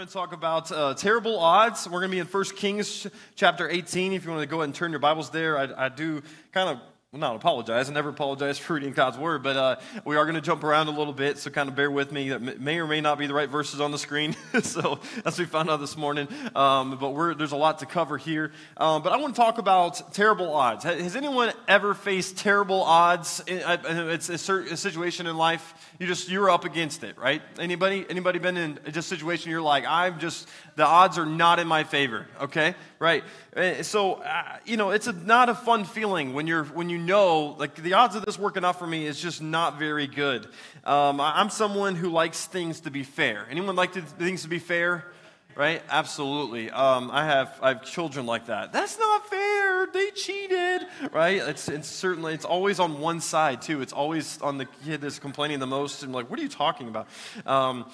going 0.00 0.08
to 0.08 0.14
talk 0.14 0.32
about 0.32 0.72
uh, 0.72 0.94
terrible 0.94 1.38
odds. 1.38 1.86
We're 1.86 2.00
going 2.00 2.10
to 2.10 2.14
be 2.14 2.20
in 2.20 2.26
1 2.26 2.44
Kings 2.56 3.06
chapter 3.34 3.68
18. 3.68 4.14
If 4.14 4.24
you 4.24 4.30
want 4.30 4.40
to 4.40 4.46
go 4.46 4.60
ahead 4.60 4.68
and 4.68 4.74
turn 4.74 4.92
your 4.92 4.98
Bibles 4.98 5.28
there, 5.28 5.58
I, 5.58 5.68
I 5.76 5.88
do 5.90 6.22
kind 6.52 6.70
of 6.70 6.80
well, 7.12 7.18
not 7.18 7.34
apologize. 7.34 7.90
I 7.90 7.92
never 7.92 8.10
apologize 8.10 8.56
for 8.56 8.74
reading 8.74 8.92
God's 8.92 9.18
word, 9.18 9.42
but 9.42 9.56
uh, 9.56 9.76
we 10.04 10.14
are 10.14 10.24
going 10.24 10.36
to 10.36 10.40
jump 10.40 10.62
around 10.62 10.86
a 10.86 10.92
little 10.92 11.12
bit, 11.12 11.38
so 11.38 11.50
kind 11.50 11.68
of 11.68 11.74
bear 11.74 11.90
with 11.90 12.12
me. 12.12 12.28
That 12.28 12.60
may 12.60 12.78
or 12.78 12.86
may 12.86 13.00
not 13.00 13.18
be 13.18 13.26
the 13.26 13.34
right 13.34 13.48
verses 13.48 13.80
on 13.80 13.90
the 13.90 13.98
screen. 13.98 14.36
so 14.62 15.00
what 15.24 15.36
we 15.36 15.44
found 15.44 15.70
out 15.70 15.80
this 15.80 15.96
morning. 15.96 16.28
Um, 16.54 16.96
but 17.00 17.34
there's 17.34 17.50
a 17.50 17.56
lot 17.56 17.80
to 17.80 17.86
cover 17.86 18.16
here. 18.16 18.52
Um, 18.76 19.02
but 19.02 19.12
I 19.12 19.16
want 19.16 19.34
to 19.34 19.40
talk 19.40 19.58
about 19.58 20.14
terrible 20.14 20.54
odds. 20.54 20.84
Has 20.84 21.16
anyone 21.16 21.52
ever 21.66 21.94
faced 21.94 22.38
terrible 22.38 22.80
odds? 22.80 23.42
It's 23.48 24.28
a, 24.28 24.38
situation 24.38 25.26
in 25.26 25.36
life. 25.36 25.74
You 25.98 26.06
just 26.06 26.28
you're 26.28 26.48
up 26.48 26.64
against 26.64 27.02
it, 27.02 27.18
right? 27.18 27.42
Anybody? 27.58 28.06
Anybody 28.08 28.38
been 28.38 28.56
in 28.56 28.78
a 28.86 29.02
situation 29.02 29.50
you're 29.50 29.60
like, 29.60 29.84
I'm 29.84 30.20
just 30.20 30.48
the 30.76 30.86
odds 30.86 31.18
are 31.18 31.26
not 31.26 31.58
in 31.58 31.66
my 31.66 31.82
favor. 31.82 32.28
Okay, 32.40 32.76
right? 33.00 33.24
Eh, 33.56 33.82
so 33.82 34.14
uh, 34.14 34.58
you 34.64 34.76
know, 34.76 34.90
it's 34.90 35.08
a, 35.08 35.12
not 35.12 35.48
a 35.48 35.56
fun 35.56 35.84
feeling 35.84 36.34
when 36.34 36.46
you're 36.46 36.64
when 36.64 36.88
you 36.88 36.99
know 37.06 37.56
like 37.58 37.74
the 37.74 37.94
odds 37.94 38.14
of 38.16 38.24
this 38.24 38.38
working 38.38 38.64
out 38.64 38.78
for 38.78 38.86
me 38.86 39.06
is 39.06 39.20
just 39.20 39.42
not 39.42 39.78
very 39.78 40.06
good. 40.06 40.46
Um, 40.84 41.20
I'm 41.20 41.50
someone 41.50 41.94
who 41.96 42.10
likes 42.10 42.46
things 42.46 42.80
to 42.80 42.90
be 42.90 43.02
fair. 43.02 43.46
Anyone 43.50 43.76
like 43.76 43.92
things 43.92 44.42
to 44.42 44.48
be 44.48 44.58
fair? 44.58 45.06
Right? 45.60 45.82
Absolutely. 45.90 46.70
Um, 46.70 47.10
I 47.12 47.26
have 47.26 47.58
I 47.60 47.68
have 47.68 47.84
children 47.84 48.24
like 48.24 48.46
that. 48.46 48.72
That's 48.72 48.98
not 48.98 49.28
fair. 49.28 49.88
They 49.92 50.10
cheated. 50.12 50.86
Right? 51.12 51.36
It's 51.36 51.68
it's 51.68 51.86
certainly 51.86 52.32
it's 52.32 52.46
always 52.46 52.80
on 52.80 52.98
one 52.98 53.20
side 53.20 53.60
too. 53.60 53.82
It's 53.82 53.92
always 53.92 54.40
on 54.40 54.56
the 54.56 54.64
kid 54.86 55.02
that's 55.02 55.18
complaining 55.18 55.58
the 55.58 55.66
most 55.66 56.02
and 56.02 56.14
like, 56.14 56.30
what 56.30 56.38
are 56.38 56.42
you 56.42 56.48
talking 56.48 56.88
about? 56.88 57.08
Um, 57.44 57.84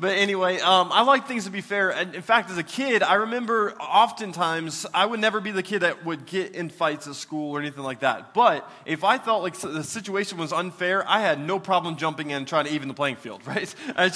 but 0.00 0.18
anyway, 0.18 0.58
um, 0.58 0.90
I 0.90 1.02
like 1.02 1.28
things 1.28 1.44
to 1.44 1.52
be 1.52 1.60
fair. 1.60 1.90
And 1.90 2.16
in 2.16 2.22
fact, 2.22 2.50
as 2.50 2.58
a 2.58 2.64
kid, 2.64 3.04
I 3.04 3.14
remember 3.14 3.74
oftentimes 3.74 4.84
I 4.92 5.06
would 5.06 5.20
never 5.20 5.40
be 5.40 5.52
the 5.52 5.62
kid 5.62 5.82
that 5.82 6.04
would 6.04 6.26
get 6.26 6.56
in 6.56 6.68
fights 6.68 7.06
at 7.06 7.14
school 7.14 7.52
or 7.52 7.60
anything 7.60 7.84
like 7.84 8.00
that. 8.00 8.34
But 8.34 8.68
if 8.86 9.04
I 9.04 9.18
felt 9.18 9.44
like 9.44 9.56
the 9.60 9.84
situation 9.84 10.36
was 10.36 10.52
unfair, 10.52 11.08
I 11.08 11.20
had 11.20 11.38
no 11.38 11.60
problem 11.60 11.94
jumping 11.96 12.30
in 12.30 12.38
and 12.38 12.48
trying 12.48 12.64
to 12.64 12.72
even 12.72 12.88
the 12.88 12.94
playing 12.94 13.16
field. 13.16 13.42
Right? 13.54 13.72
I, 13.94 14.06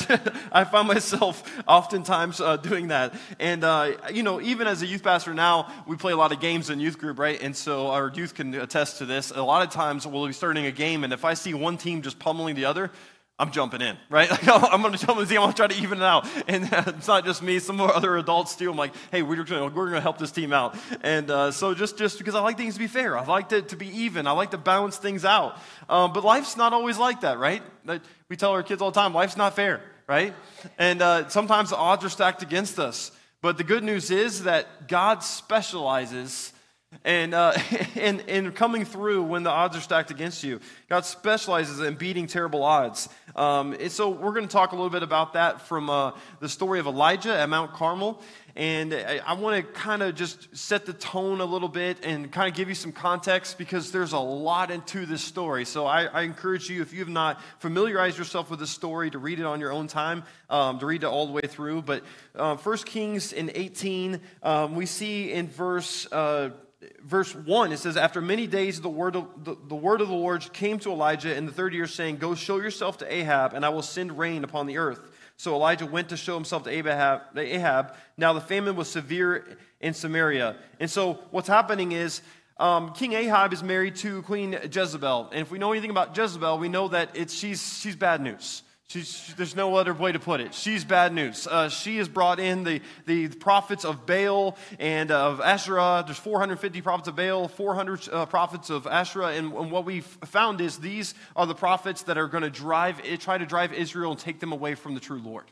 I 0.52 0.64
found 0.64 0.88
myself 0.88 1.44
oftentimes 1.68 2.40
uh, 2.40 2.56
doing 2.56 2.87
that. 2.88 3.14
And, 3.38 3.64
uh, 3.64 3.92
you 4.12 4.22
know, 4.22 4.40
even 4.40 4.66
as 4.66 4.82
a 4.82 4.86
youth 4.86 5.02
pastor 5.02 5.34
now, 5.34 5.72
we 5.86 5.96
play 5.96 6.12
a 6.12 6.16
lot 6.16 6.32
of 6.32 6.40
games 6.40 6.70
in 6.70 6.80
youth 6.80 6.98
group, 6.98 7.18
right? 7.18 7.40
And 7.40 7.56
so 7.56 7.88
our 7.88 8.10
youth 8.14 8.34
can 8.34 8.54
attest 8.54 8.98
to 8.98 9.06
this. 9.06 9.30
A 9.30 9.42
lot 9.42 9.66
of 9.66 9.72
times 9.72 10.06
we'll 10.06 10.26
be 10.26 10.32
starting 10.32 10.66
a 10.66 10.72
game, 10.72 11.04
and 11.04 11.12
if 11.12 11.24
I 11.24 11.34
see 11.34 11.54
one 11.54 11.78
team 11.78 12.02
just 12.02 12.18
pummeling 12.18 12.54
the 12.56 12.64
other, 12.66 12.90
I'm 13.40 13.52
jumping 13.52 13.80
in, 13.80 13.96
right? 14.10 14.28
Like, 14.48 14.72
I'm 14.72 14.82
going 14.82 14.92
to 14.92 14.98
jump 14.98 15.18
in 15.18 15.24
the 15.24 15.26
team. 15.26 15.38
I'm 15.38 15.44
going 15.44 15.52
to 15.52 15.56
try 15.56 15.66
to 15.68 15.82
even 15.82 15.98
it 15.98 16.04
out. 16.04 16.26
And 16.48 16.68
it's 16.72 17.06
not 17.06 17.24
just 17.24 17.42
me. 17.42 17.58
Some 17.60 17.80
other 17.80 18.16
adults 18.16 18.56
too. 18.56 18.70
I'm 18.70 18.76
like, 18.76 18.92
hey, 19.12 19.22
we're 19.22 19.42
going 19.44 19.74
we're 19.74 19.90
to 19.90 20.00
help 20.00 20.18
this 20.18 20.32
team 20.32 20.52
out. 20.52 20.76
And 21.02 21.30
uh, 21.30 21.52
so 21.52 21.74
just, 21.74 21.98
just 21.98 22.18
because 22.18 22.34
I 22.34 22.40
like 22.40 22.56
things 22.56 22.74
to 22.74 22.80
be 22.80 22.88
fair. 22.88 23.16
I 23.16 23.24
like 23.24 23.50
to, 23.50 23.62
to 23.62 23.76
be 23.76 23.86
even. 23.88 24.26
I 24.26 24.32
like 24.32 24.50
to 24.52 24.58
balance 24.58 24.96
things 24.96 25.24
out. 25.24 25.56
Um, 25.88 26.12
but 26.12 26.24
life's 26.24 26.56
not 26.56 26.72
always 26.72 26.98
like 26.98 27.20
that, 27.20 27.38
right? 27.38 27.62
We 28.28 28.36
tell 28.36 28.50
our 28.52 28.62
kids 28.62 28.82
all 28.82 28.90
the 28.90 29.00
time, 29.00 29.14
life's 29.14 29.36
not 29.36 29.54
fair 29.54 29.82
right? 30.08 30.34
And 30.78 31.02
uh, 31.02 31.28
sometimes 31.28 31.70
the 31.70 31.76
odds 31.76 32.04
are 32.04 32.08
stacked 32.08 32.42
against 32.42 32.78
us. 32.78 33.12
But 33.40 33.58
the 33.58 33.64
good 33.64 33.84
news 33.84 34.10
is 34.10 34.44
that 34.44 34.88
God 34.88 35.22
specializes 35.22 36.52
in, 37.04 37.34
uh, 37.34 37.56
in, 37.94 38.20
in 38.20 38.52
coming 38.52 38.84
through 38.84 39.22
when 39.22 39.42
the 39.42 39.50
odds 39.50 39.76
are 39.76 39.80
stacked 39.80 40.10
against 40.10 40.42
you. 40.42 40.60
God 40.88 41.04
specializes 41.04 41.80
in 41.80 41.94
beating 41.94 42.26
terrible 42.26 42.64
odds. 42.64 43.08
Um, 43.36 43.74
and 43.74 43.92
so 43.92 44.08
we're 44.08 44.32
going 44.32 44.46
to 44.46 44.52
talk 44.52 44.72
a 44.72 44.74
little 44.74 44.90
bit 44.90 45.02
about 45.02 45.34
that 45.34 45.60
from 45.60 45.90
uh, 45.90 46.12
the 46.40 46.48
story 46.48 46.80
of 46.80 46.86
Elijah 46.86 47.38
at 47.38 47.48
Mount 47.48 47.74
Carmel. 47.74 48.20
And 48.58 48.92
I, 48.92 49.20
I 49.24 49.34
want 49.34 49.64
to 49.64 49.72
kind 49.72 50.02
of 50.02 50.16
just 50.16 50.56
set 50.56 50.84
the 50.84 50.92
tone 50.92 51.40
a 51.40 51.44
little 51.44 51.68
bit 51.68 52.04
and 52.04 52.30
kind 52.32 52.50
of 52.50 52.56
give 52.56 52.68
you 52.68 52.74
some 52.74 52.90
context 52.90 53.56
because 53.56 53.92
there's 53.92 54.12
a 54.12 54.18
lot 54.18 54.72
into 54.72 55.06
this 55.06 55.22
story. 55.22 55.64
So 55.64 55.86
I, 55.86 56.06
I 56.06 56.22
encourage 56.22 56.68
you, 56.68 56.82
if 56.82 56.92
you 56.92 56.98
have 56.98 57.08
not 57.08 57.40
familiarized 57.60 58.18
yourself 58.18 58.50
with 58.50 58.58
this 58.58 58.70
story, 58.70 59.10
to 59.12 59.18
read 59.18 59.38
it 59.38 59.46
on 59.46 59.60
your 59.60 59.72
own 59.72 59.86
time, 59.86 60.24
um, 60.50 60.80
to 60.80 60.86
read 60.86 61.04
it 61.04 61.06
all 61.06 61.26
the 61.26 61.32
way 61.32 61.42
through. 61.42 61.82
But 61.82 62.02
uh, 62.34 62.56
1 62.56 62.78
Kings 62.78 63.32
in 63.32 63.52
18, 63.54 64.20
um, 64.42 64.74
we 64.74 64.86
see 64.86 65.30
in 65.32 65.46
verse. 65.46 66.06
Uh, 66.06 66.50
verse 67.02 67.34
1 67.34 67.72
it 67.72 67.78
says 67.78 67.96
after 67.96 68.20
many 68.20 68.46
days 68.46 68.80
the 68.80 68.88
word, 68.88 69.16
of, 69.16 69.26
the, 69.42 69.56
the, 69.66 69.74
word 69.74 70.00
of 70.00 70.06
the 70.06 70.14
lord 70.14 70.48
came 70.52 70.78
to 70.78 70.92
elijah 70.92 71.34
in 71.34 71.44
the 71.44 71.50
third 71.50 71.74
year 71.74 71.88
saying 71.88 72.18
go 72.18 72.36
show 72.36 72.58
yourself 72.58 72.98
to 72.98 73.12
ahab 73.12 73.52
and 73.52 73.64
i 73.64 73.68
will 73.68 73.82
send 73.82 74.16
rain 74.16 74.44
upon 74.44 74.66
the 74.66 74.78
earth 74.78 75.00
so 75.38 75.54
Elijah 75.54 75.86
went 75.86 76.08
to 76.08 76.16
show 76.16 76.34
himself 76.34 76.64
to 76.64 76.70
Ahab. 76.70 77.94
Now 78.16 78.32
the 78.32 78.40
famine 78.40 78.74
was 78.74 78.90
severe 78.90 79.56
in 79.80 79.94
Samaria. 79.94 80.56
And 80.80 80.90
so 80.90 81.20
what's 81.30 81.46
happening 81.46 81.92
is 81.92 82.22
um, 82.58 82.92
King 82.92 83.12
Ahab 83.12 83.52
is 83.52 83.62
married 83.62 83.94
to 83.96 84.22
Queen 84.22 84.58
Jezebel. 84.70 85.28
And 85.30 85.40
if 85.40 85.52
we 85.52 85.60
know 85.60 85.70
anything 85.70 85.90
about 85.90 86.16
Jezebel, 86.16 86.58
we 86.58 86.68
know 86.68 86.88
that 86.88 87.10
it's, 87.14 87.32
she's, 87.32 87.78
she's 87.78 87.94
bad 87.94 88.20
news. 88.20 88.64
She's, 88.90 89.34
there's 89.36 89.54
no 89.54 89.76
other 89.76 89.92
way 89.92 90.12
to 90.12 90.18
put 90.18 90.40
it. 90.40 90.54
She's 90.54 90.82
bad 90.82 91.12
news. 91.12 91.46
Uh, 91.46 91.68
she 91.68 91.98
has 91.98 92.08
brought 92.08 92.40
in 92.40 92.64
the, 92.64 92.80
the 93.04 93.28
prophets 93.28 93.84
of 93.84 94.06
Baal 94.06 94.56
and 94.78 95.10
of 95.10 95.42
Asherah. 95.42 96.04
There's 96.06 96.16
450 96.16 96.80
prophets 96.80 97.06
of 97.06 97.14
Baal, 97.14 97.48
400 97.48 98.08
uh, 98.08 98.24
prophets 98.24 98.70
of 98.70 98.86
Asherah. 98.86 99.32
And, 99.34 99.52
and, 99.52 99.70
what 99.70 99.84
we've 99.84 100.06
found 100.06 100.62
is 100.62 100.78
these 100.78 101.12
are 101.36 101.44
the 101.44 101.54
prophets 101.54 102.04
that 102.04 102.16
are 102.16 102.28
going 102.28 102.44
to 102.44 102.50
drive, 102.50 103.02
try 103.18 103.36
to 103.36 103.44
drive 103.44 103.74
Israel 103.74 104.12
and 104.12 104.20
take 104.20 104.40
them 104.40 104.52
away 104.52 104.74
from 104.74 104.94
the 104.94 105.00
true 105.00 105.20
Lord. 105.22 105.44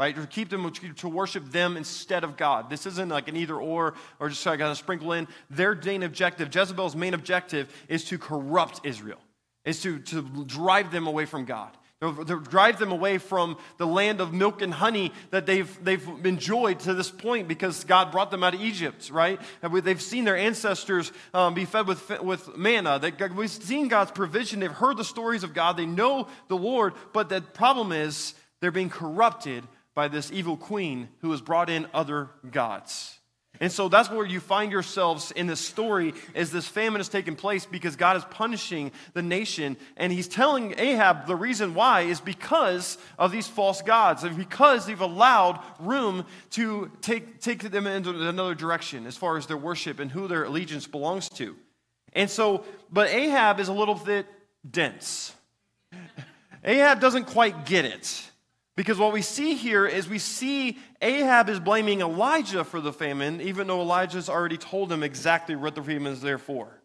Right? 0.00 0.16
To 0.16 0.26
keep 0.26 0.48
them, 0.48 0.68
to 0.72 1.08
worship 1.08 1.48
them 1.52 1.76
instead 1.76 2.24
of 2.24 2.36
God. 2.36 2.70
This 2.70 2.86
isn't 2.86 3.08
like 3.08 3.28
an 3.28 3.36
either 3.36 3.54
or, 3.54 3.94
or 4.18 4.30
just 4.30 4.42
kind 4.42 4.60
of 4.62 4.76
sprinkle 4.76 5.12
in. 5.12 5.28
Their 5.48 5.76
main 5.76 6.02
objective, 6.02 6.52
Jezebel's 6.52 6.96
main 6.96 7.14
objective, 7.14 7.72
is 7.86 8.02
to 8.06 8.18
corrupt 8.18 8.80
Israel, 8.82 9.20
is 9.64 9.80
to, 9.82 10.00
to 10.00 10.22
drive 10.46 10.90
them 10.90 11.06
away 11.06 11.26
from 11.26 11.44
God 11.44 11.70
to 12.00 12.40
drive 12.48 12.78
them 12.78 12.92
away 12.92 13.18
from 13.18 13.58
the 13.76 13.86
land 13.86 14.22
of 14.22 14.32
milk 14.32 14.62
and 14.62 14.72
honey 14.72 15.12
that 15.30 15.44
they've, 15.44 15.84
they've 15.84 16.06
enjoyed 16.24 16.80
to 16.80 16.94
this 16.94 17.10
point 17.10 17.46
because 17.46 17.84
God 17.84 18.10
brought 18.10 18.30
them 18.30 18.42
out 18.42 18.54
of 18.54 18.62
Egypt, 18.62 19.10
right? 19.10 19.38
They've 19.62 20.00
seen 20.00 20.24
their 20.24 20.36
ancestors 20.36 21.12
um, 21.34 21.52
be 21.52 21.66
fed 21.66 21.86
with, 21.86 22.08
with 22.22 22.56
manna. 22.56 22.98
They, 22.98 23.12
we've 23.28 23.50
seen 23.50 23.88
God's 23.88 24.12
provision. 24.12 24.60
They've 24.60 24.70
heard 24.72 24.96
the 24.96 25.04
stories 25.04 25.44
of 25.44 25.52
God. 25.52 25.76
They 25.76 25.84
know 25.84 26.26
the 26.48 26.56
Lord. 26.56 26.94
But 27.12 27.28
the 27.28 27.42
problem 27.42 27.92
is 27.92 28.32
they're 28.60 28.70
being 28.70 28.88
corrupted 28.88 29.64
by 29.94 30.08
this 30.08 30.32
evil 30.32 30.56
queen 30.56 31.10
who 31.20 31.32
has 31.32 31.42
brought 31.42 31.68
in 31.68 31.86
other 31.92 32.30
gods. 32.50 33.19
And 33.60 33.70
so 33.70 33.90
that's 33.90 34.10
where 34.10 34.24
you 34.24 34.40
find 34.40 34.72
yourselves 34.72 35.32
in 35.32 35.46
this 35.46 35.60
story 35.60 36.14
as 36.34 36.50
this 36.50 36.66
famine 36.66 36.98
is 36.98 37.10
taking 37.10 37.36
place 37.36 37.66
because 37.66 37.94
God 37.94 38.16
is 38.16 38.24
punishing 38.24 38.90
the 39.12 39.20
nation. 39.20 39.76
And 39.98 40.10
he's 40.10 40.28
telling 40.28 40.74
Ahab 40.78 41.26
the 41.26 41.36
reason 41.36 41.74
why 41.74 42.02
is 42.02 42.22
because 42.22 42.96
of 43.18 43.32
these 43.32 43.46
false 43.46 43.82
gods, 43.82 44.24
and 44.24 44.34
because 44.34 44.86
they've 44.86 44.98
allowed 44.98 45.60
room 45.78 46.24
to 46.52 46.90
take, 47.02 47.40
take 47.42 47.70
them 47.70 47.86
into 47.86 48.10
another 48.10 48.54
direction 48.54 49.06
as 49.06 49.18
far 49.18 49.36
as 49.36 49.46
their 49.46 49.58
worship 49.58 50.00
and 50.00 50.10
who 50.10 50.26
their 50.26 50.44
allegiance 50.44 50.86
belongs 50.86 51.28
to. 51.28 51.54
And 52.14 52.30
so, 52.30 52.64
but 52.90 53.10
Ahab 53.10 53.60
is 53.60 53.68
a 53.68 53.74
little 53.74 53.94
bit 53.94 54.26
dense. 54.68 55.34
Ahab 56.64 56.98
doesn't 56.98 57.26
quite 57.26 57.66
get 57.66 57.84
it. 57.84 58.26
Because 58.76 58.98
what 58.98 59.12
we 59.12 59.20
see 59.20 59.54
here 59.54 59.86
is 59.86 60.08
we 60.08 60.18
see 60.18 60.78
Ahab 61.02 61.48
is 61.48 61.58
blaming 61.58 62.00
Elijah 62.00 62.64
for 62.64 62.80
the 62.80 62.92
famine, 62.92 63.40
even 63.40 63.66
though 63.66 63.80
Elijah's 63.80 64.28
already 64.28 64.58
told 64.58 64.92
him 64.92 65.02
exactly 65.02 65.56
what 65.56 65.74
the 65.74 65.82
famine 65.82 66.12
is 66.12 66.20
there 66.20 66.38
for. 66.38 66.80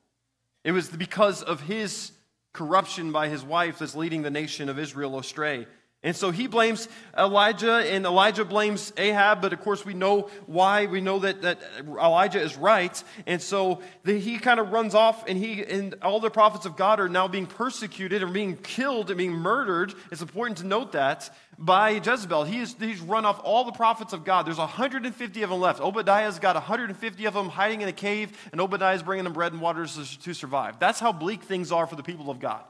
It 0.64 0.72
was 0.72 0.90
because 0.90 1.44
of 1.44 1.62
his 1.62 2.12
corruption 2.54 3.12
by 3.12 3.28
his 3.28 3.44
wife 3.44 3.80
that's 3.80 3.96
leading 3.96 4.22
the 4.22 4.32
nation 4.32 4.70
of 4.70 4.80
Israel 4.80 5.20
astray. 5.20 5.68
And 6.06 6.16
so 6.16 6.30
he 6.30 6.46
blames 6.46 6.88
Elijah, 7.18 7.78
and 7.78 8.06
Elijah 8.06 8.46
blames 8.46 8.94
Ahab, 8.96 9.42
but 9.42 9.54
of 9.54 9.62
course 9.62 9.84
we 9.84 9.96
know 9.96 10.30
why. 10.46 10.86
We 10.86 11.02
know 11.02 11.18
that, 11.20 11.42
that 11.42 11.60
Elijah 11.84 12.40
is 12.40 12.56
right. 12.56 13.04
And 13.26 13.42
so 13.42 13.82
the, 14.04 14.20
he 14.20 14.38
kind 14.38 14.60
of 14.60 14.72
runs 14.72 14.94
off, 14.94 15.28
and, 15.28 15.36
he, 15.36 15.64
and 15.64 15.96
all 16.04 16.20
the 16.20 16.30
prophets 16.30 16.68
of 16.68 16.78
God 16.78 17.00
are 17.00 17.10
now 17.10 17.28
being 17.28 17.48
persecuted 17.48 18.22
and 18.22 18.34
being 18.34 18.56
killed 18.56 19.10
and 19.10 19.18
being 19.18 19.34
murdered. 19.34 19.96
It's 20.12 20.22
important 20.22 20.60
to 20.60 20.68
note 20.68 20.92
that 20.92 21.36
by 21.58 21.92
Jezebel. 21.92 22.44
He's, 22.44 22.76
he's 22.80 23.00
run 23.00 23.26
off 23.26 23.40
all 23.44 23.64
the 23.64 23.72
prophets 23.72 24.14
of 24.14 24.24
God. 24.24 24.46
There's 24.46 24.58
150 24.58 25.44
of 25.44 25.50
them 25.50 25.60
left. 25.60 25.80
Obadiah's 25.80 26.40
got 26.40 26.56
150 26.56 27.26
of 27.26 27.34
them 27.34 27.50
hiding 27.50 27.82
in 27.82 27.88
a 27.88 27.94
cave, 27.94 28.38
and 28.52 28.62
Obadiah's 28.62 29.04
bringing 29.04 29.24
them 29.24 29.34
bread 29.34 29.52
and 29.52 29.62
water 29.62 29.86
to 29.86 30.34
survive. 30.34 30.80
That's 30.80 31.00
how 31.00 31.12
bleak 31.12 31.44
things 31.44 31.72
are 31.72 31.88
for 31.88 31.96
the 31.96 32.04
people 32.04 32.30
of 32.30 32.40
God. 32.40 32.64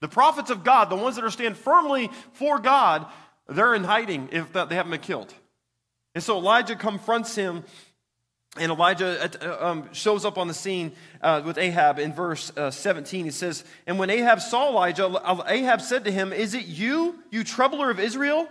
The 0.00 0.08
prophets 0.08 0.50
of 0.50 0.64
God, 0.64 0.90
the 0.90 0.96
ones 0.96 1.16
that 1.16 1.24
are 1.24 1.30
stand 1.30 1.56
firmly 1.56 2.10
for 2.32 2.58
God, 2.58 3.06
they're 3.48 3.74
in 3.74 3.84
hiding 3.84 4.28
if 4.32 4.52
they 4.52 4.74
haven't 4.74 4.90
been 4.90 5.00
killed. 5.00 5.32
And 6.14 6.22
so 6.22 6.36
Elijah 6.36 6.76
confronts 6.76 7.34
him, 7.34 7.64
and 8.56 8.70
Elijah 8.70 9.30
uh, 9.42 9.66
um, 9.66 9.92
shows 9.92 10.24
up 10.24 10.38
on 10.38 10.48
the 10.48 10.54
scene 10.54 10.92
uh, 11.20 11.42
with 11.44 11.58
Ahab 11.58 11.98
in 11.98 12.12
verse 12.12 12.52
uh, 12.56 12.70
17. 12.70 13.24
He 13.24 13.30
says, 13.30 13.64
And 13.86 13.98
when 13.98 14.10
Ahab 14.10 14.40
saw 14.40 14.70
Elijah, 14.70 15.20
Ahab 15.46 15.80
said 15.80 16.04
to 16.04 16.12
him, 16.12 16.32
Is 16.32 16.54
it 16.54 16.66
you, 16.66 17.18
you 17.30 17.44
troubler 17.44 17.90
of 17.90 17.98
Israel? 17.98 18.48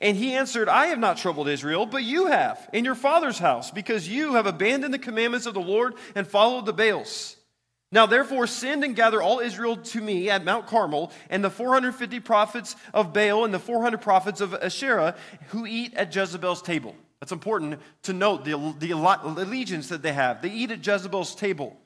And 0.00 0.16
he 0.16 0.34
answered, 0.34 0.68
I 0.68 0.86
have 0.86 0.98
not 0.98 1.16
troubled 1.16 1.48
Israel, 1.48 1.86
but 1.86 2.04
you 2.04 2.26
have, 2.26 2.68
in 2.72 2.84
your 2.84 2.94
father's 2.94 3.38
house, 3.38 3.70
because 3.70 4.08
you 4.08 4.34
have 4.34 4.46
abandoned 4.46 4.92
the 4.92 4.98
commandments 4.98 5.46
of 5.46 5.54
the 5.54 5.60
Lord 5.60 5.94
and 6.14 6.26
followed 6.26 6.66
the 6.66 6.72
Baals. 6.72 7.36
Now, 7.90 8.04
therefore, 8.04 8.46
send 8.46 8.84
and 8.84 8.94
gather 8.94 9.22
all 9.22 9.40
Israel 9.40 9.76
to 9.76 10.00
me 10.00 10.28
at 10.28 10.44
Mount 10.44 10.66
Carmel, 10.66 11.10
and 11.30 11.42
the 11.42 11.50
450 11.50 12.20
prophets 12.20 12.76
of 12.92 13.14
Baal 13.14 13.46
and 13.46 13.54
the 13.54 13.58
400 13.58 14.02
prophets 14.02 14.42
of 14.42 14.54
Asherah 14.54 15.16
who 15.48 15.64
eat 15.66 15.94
at 15.94 16.14
Jezebel's 16.14 16.60
table. 16.60 16.94
That's 17.20 17.32
important 17.32 17.80
to 18.02 18.12
note 18.12 18.44
the, 18.44 18.74
the 18.78 18.92
allegiance 18.92 19.88
that 19.88 20.02
they 20.02 20.12
have. 20.12 20.40
They 20.40 20.50
eat 20.50 20.70
at 20.70 20.86
Jezebel's 20.86 21.34
table. 21.34 21.76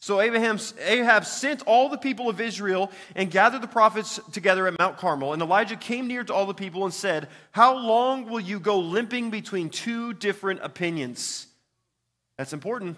So 0.00 0.20
Abraham, 0.20 0.58
Ahab 0.80 1.24
sent 1.24 1.62
all 1.62 1.88
the 1.88 1.96
people 1.96 2.28
of 2.28 2.40
Israel 2.40 2.90
and 3.14 3.30
gathered 3.30 3.62
the 3.62 3.68
prophets 3.68 4.18
together 4.32 4.66
at 4.66 4.76
Mount 4.76 4.98
Carmel. 4.98 5.32
And 5.32 5.40
Elijah 5.40 5.76
came 5.76 6.08
near 6.08 6.24
to 6.24 6.34
all 6.34 6.44
the 6.44 6.54
people 6.54 6.84
and 6.84 6.92
said, 6.92 7.28
How 7.52 7.76
long 7.76 8.28
will 8.28 8.40
you 8.40 8.58
go 8.58 8.80
limping 8.80 9.30
between 9.30 9.70
two 9.70 10.12
different 10.12 10.58
opinions? 10.62 11.46
That's 12.36 12.52
important. 12.52 12.96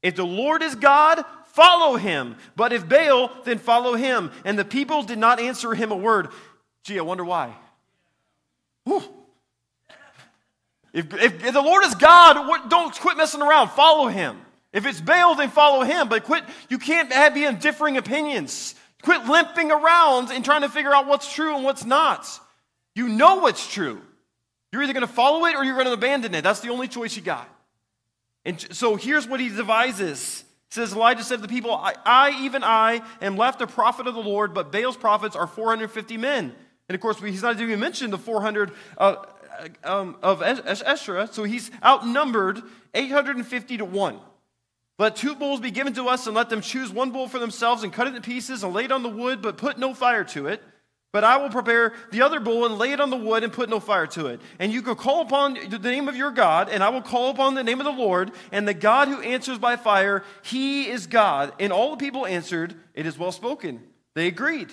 If 0.00 0.14
the 0.14 0.24
Lord 0.24 0.62
is 0.62 0.76
God, 0.76 1.24
follow 1.46 1.96
him. 1.96 2.36
But 2.54 2.72
if 2.72 2.88
Baal, 2.88 3.32
then 3.44 3.58
follow 3.58 3.94
him. 3.94 4.30
And 4.44 4.56
the 4.56 4.64
people 4.64 5.02
did 5.02 5.18
not 5.18 5.40
answer 5.40 5.74
him 5.74 5.90
a 5.90 5.96
word. 5.96 6.28
Gee, 6.84 7.00
I 7.00 7.02
wonder 7.02 7.24
why. 7.24 7.52
Whew. 8.84 9.02
If, 10.92 11.12
if, 11.14 11.44
if, 11.44 11.52
the 11.54 11.62
Lord 11.62 11.84
is 11.84 11.94
God, 11.94 12.68
don't 12.68 12.98
quit 13.00 13.16
messing 13.16 13.40
around. 13.40 13.70
Follow 13.70 14.08
him. 14.08 14.40
If 14.72 14.86
it's 14.86 15.00
Baal, 15.00 15.34
then 15.34 15.50
follow 15.50 15.84
him. 15.84 16.08
But 16.08 16.24
quit, 16.24 16.44
you 16.68 16.78
can't 16.78 17.12
have 17.12 17.34
be 17.34 17.44
in 17.44 17.58
differing 17.58 17.96
opinions. 17.96 18.74
Quit 19.02 19.24
limping 19.26 19.70
around 19.70 20.30
and 20.30 20.44
trying 20.44 20.62
to 20.62 20.68
figure 20.68 20.94
out 20.94 21.06
what's 21.06 21.32
true 21.32 21.54
and 21.54 21.64
what's 21.64 21.84
not. 21.84 22.26
You 22.94 23.08
know 23.08 23.36
what's 23.36 23.70
true. 23.72 24.00
You're 24.70 24.82
either 24.82 24.92
going 24.92 25.06
to 25.06 25.12
follow 25.12 25.44
it 25.46 25.54
or 25.54 25.64
you're 25.64 25.74
going 25.74 25.86
to 25.86 25.92
abandon 25.92 26.34
it. 26.34 26.42
That's 26.42 26.60
the 26.60 26.70
only 26.70 26.88
choice 26.88 27.16
you 27.16 27.22
got. 27.22 27.48
And 28.44 28.60
so 28.74 28.96
here's 28.96 29.26
what 29.26 29.40
he 29.40 29.48
devises 29.48 30.44
says 30.70 30.94
Elijah 30.94 31.22
said 31.22 31.36
to 31.36 31.42
the 31.42 31.48
people, 31.48 31.72
I, 31.72 31.94
I, 32.04 32.42
even 32.44 32.64
I, 32.64 33.02
am 33.20 33.36
left 33.36 33.60
a 33.60 33.66
prophet 33.66 34.06
of 34.06 34.14
the 34.14 34.22
Lord, 34.22 34.54
but 34.54 34.72
Baal's 34.72 34.96
prophets 34.96 35.36
are 35.36 35.46
450 35.46 36.16
men. 36.16 36.54
And 36.88 36.94
of 36.94 37.00
course, 37.00 37.20
he's 37.20 37.42
not 37.42 37.60
even 37.60 37.78
mentioned 37.78 38.10
the 38.10 38.18
400 38.18 38.72
uh, 38.96 39.16
um, 39.84 40.16
of 40.22 40.42
Asherah, 40.42 41.28
so 41.30 41.44
he's 41.44 41.70
outnumbered 41.84 42.62
850 42.94 43.78
to 43.78 43.84
1. 43.84 44.18
Let 44.98 45.16
two 45.16 45.34
bulls 45.34 45.60
be 45.60 45.70
given 45.70 45.94
to 45.94 46.08
us, 46.08 46.26
and 46.26 46.36
let 46.36 46.50
them 46.50 46.60
choose 46.60 46.90
one 46.90 47.10
bull 47.10 47.28
for 47.28 47.38
themselves, 47.38 47.82
and 47.82 47.92
cut 47.92 48.06
it 48.06 48.14
in 48.14 48.22
pieces, 48.22 48.62
and 48.62 48.72
lay 48.72 48.84
it 48.84 48.92
on 48.92 49.02
the 49.02 49.08
wood, 49.08 49.42
but 49.42 49.56
put 49.56 49.78
no 49.78 49.94
fire 49.94 50.24
to 50.24 50.46
it. 50.46 50.62
But 51.12 51.24
I 51.24 51.36
will 51.36 51.50
prepare 51.50 51.92
the 52.10 52.22
other 52.22 52.40
bull 52.40 52.64
and 52.64 52.78
lay 52.78 52.92
it 52.92 53.00
on 53.00 53.10
the 53.10 53.16
wood 53.16 53.44
and 53.44 53.52
put 53.52 53.68
no 53.68 53.80
fire 53.80 54.06
to 54.08 54.28
it. 54.28 54.40
And 54.58 54.72
you 54.72 54.80
can 54.80 54.94
call 54.94 55.20
upon 55.20 55.58
the 55.68 55.78
name 55.78 56.08
of 56.08 56.16
your 56.16 56.30
God, 56.30 56.70
and 56.70 56.82
I 56.82 56.88
will 56.88 57.02
call 57.02 57.30
upon 57.30 57.54
the 57.54 57.62
name 57.62 57.80
of 57.80 57.84
the 57.84 57.92
Lord, 57.92 58.32
and 58.50 58.66
the 58.66 58.72
God 58.72 59.08
who 59.08 59.20
answers 59.20 59.58
by 59.58 59.76
fire, 59.76 60.24
he 60.42 60.88
is 60.88 61.06
God. 61.06 61.52
And 61.60 61.70
all 61.70 61.90
the 61.90 61.98
people 61.98 62.26
answered, 62.26 62.74
It 62.94 63.04
is 63.04 63.18
well 63.18 63.32
spoken. 63.32 63.82
They 64.14 64.26
agreed. 64.26 64.70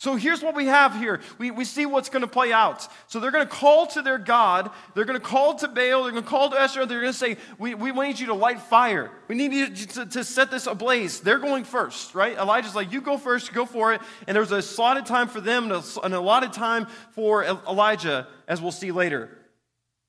So 0.00 0.14
here's 0.14 0.42
what 0.42 0.54
we 0.54 0.66
have 0.66 0.94
here. 0.94 1.20
We, 1.38 1.50
we 1.50 1.64
see 1.64 1.84
what's 1.84 2.08
going 2.08 2.22
to 2.22 2.28
play 2.28 2.52
out. 2.52 2.86
So 3.08 3.18
they're 3.18 3.32
going 3.32 3.46
to 3.46 3.52
call 3.52 3.88
to 3.88 4.02
their 4.02 4.16
God. 4.16 4.70
They're 4.94 5.04
going 5.04 5.18
to 5.18 5.24
call 5.24 5.56
to 5.56 5.66
Baal. 5.66 6.04
They're 6.04 6.12
going 6.12 6.22
to 6.22 6.28
call 6.28 6.50
to 6.50 6.56
Asherah. 6.56 6.86
They're 6.86 7.00
going 7.00 7.12
to 7.12 7.18
say, 7.18 7.36
we, 7.58 7.74
we 7.74 7.90
need 7.90 8.20
you 8.20 8.28
to 8.28 8.34
light 8.34 8.60
fire. 8.60 9.10
We 9.26 9.34
need 9.34 9.52
you 9.52 9.86
to, 9.86 10.06
to 10.06 10.22
set 10.22 10.52
this 10.52 10.68
ablaze. 10.68 11.18
They're 11.18 11.40
going 11.40 11.64
first, 11.64 12.14
right? 12.14 12.38
Elijah's 12.38 12.76
like, 12.76 12.92
you 12.92 13.00
go 13.00 13.18
first, 13.18 13.52
go 13.52 13.66
for 13.66 13.92
it. 13.92 14.00
And 14.28 14.36
there's 14.36 14.52
a 14.52 14.62
slotted 14.62 15.04
time 15.04 15.26
for 15.26 15.40
them 15.40 15.64
and 15.72 16.14
a 16.14 16.18
allotted 16.18 16.52
time 16.52 16.86
for 17.10 17.42
Elijah, 17.44 18.28
as 18.46 18.62
we'll 18.62 18.70
see 18.70 18.92
later. 18.92 19.36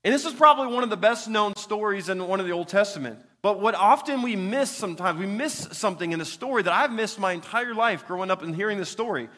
And 0.03 0.13
this 0.13 0.23
is 0.23 0.33
probably 0.33 0.71
one 0.71 0.83
of 0.83 0.91
the 0.91 0.97
best 0.97 1.27
known 1.27 1.55
stories 1.55 2.09
in 2.09 2.27
one 2.27 2.39
of 2.39 2.45
the 2.45 2.53
Old 2.53 2.67
Testament. 2.67 3.19
But 3.41 3.59
what 3.59 3.73
often 3.73 4.21
we 4.21 4.35
miss 4.35 4.69
sometimes, 4.69 5.17
we 5.17 5.25
miss 5.25 5.69
something 5.71 6.11
in 6.11 6.19
the 6.19 6.25
story 6.25 6.61
that 6.61 6.73
I've 6.73 6.91
missed 6.91 7.19
my 7.19 7.31
entire 7.31 7.73
life 7.73 8.05
growing 8.05 8.29
up 8.29 8.43
and 8.43 8.55
hearing 8.55 8.77
this 8.77 8.89
story. 8.89 9.29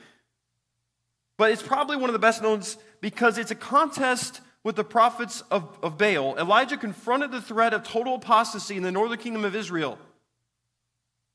But 1.41 1.49
it's 1.49 1.63
probably 1.63 1.97
one 1.97 2.07
of 2.07 2.13
the 2.13 2.19
best 2.19 2.43
known 2.43 2.61
because 2.99 3.39
it's 3.39 3.49
a 3.49 3.55
contest 3.55 4.41
with 4.63 4.75
the 4.75 4.83
prophets 4.83 5.41
of, 5.49 5.75
of 5.81 5.97
Baal. 5.97 6.37
Elijah 6.37 6.77
confronted 6.77 7.31
the 7.31 7.41
threat 7.41 7.73
of 7.73 7.81
total 7.81 8.13
apostasy 8.13 8.77
in 8.77 8.83
the 8.83 8.91
northern 8.91 9.17
kingdom 9.17 9.43
of 9.43 9.55
Israel. 9.55 9.97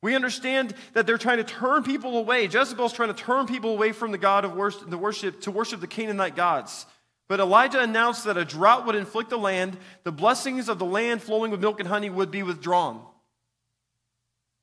We 0.03 0.15
understand 0.15 0.75
that 0.93 1.09
they're 1.09 1.19
trying 1.19 1.39
to 1.39 1.43
turn 1.43 1.83
people 1.83 2.19
away. 2.19 2.45
Jezebel's 2.45 2.93
trying 2.93 3.13
to 3.13 3.21
turn 3.21 3.47
people 3.49 3.73
away 3.73 3.91
from 3.91 4.13
the 4.13 4.17
God 4.17 4.45
of 4.45 4.55
worship, 4.55 4.89
the 4.89 4.97
worship 4.97 5.41
to 5.41 5.51
worship 5.51 5.81
the 5.81 5.89
Canaanite 5.89 6.37
gods. 6.37 6.87
But 7.27 7.41
Elijah 7.41 7.81
announced 7.81 8.27
that 8.27 8.37
a 8.37 8.45
drought 8.45 8.87
would 8.87 8.95
inflict 8.95 9.31
the 9.31 9.39
land, 9.39 9.77
the 10.05 10.13
blessings 10.13 10.69
of 10.69 10.79
the 10.79 10.85
land 10.85 11.21
flowing 11.21 11.51
with 11.51 11.61
milk 11.61 11.81
and 11.81 11.89
honey 11.89 12.11
would 12.11 12.31
be 12.31 12.45
withdrawn. 12.45 13.05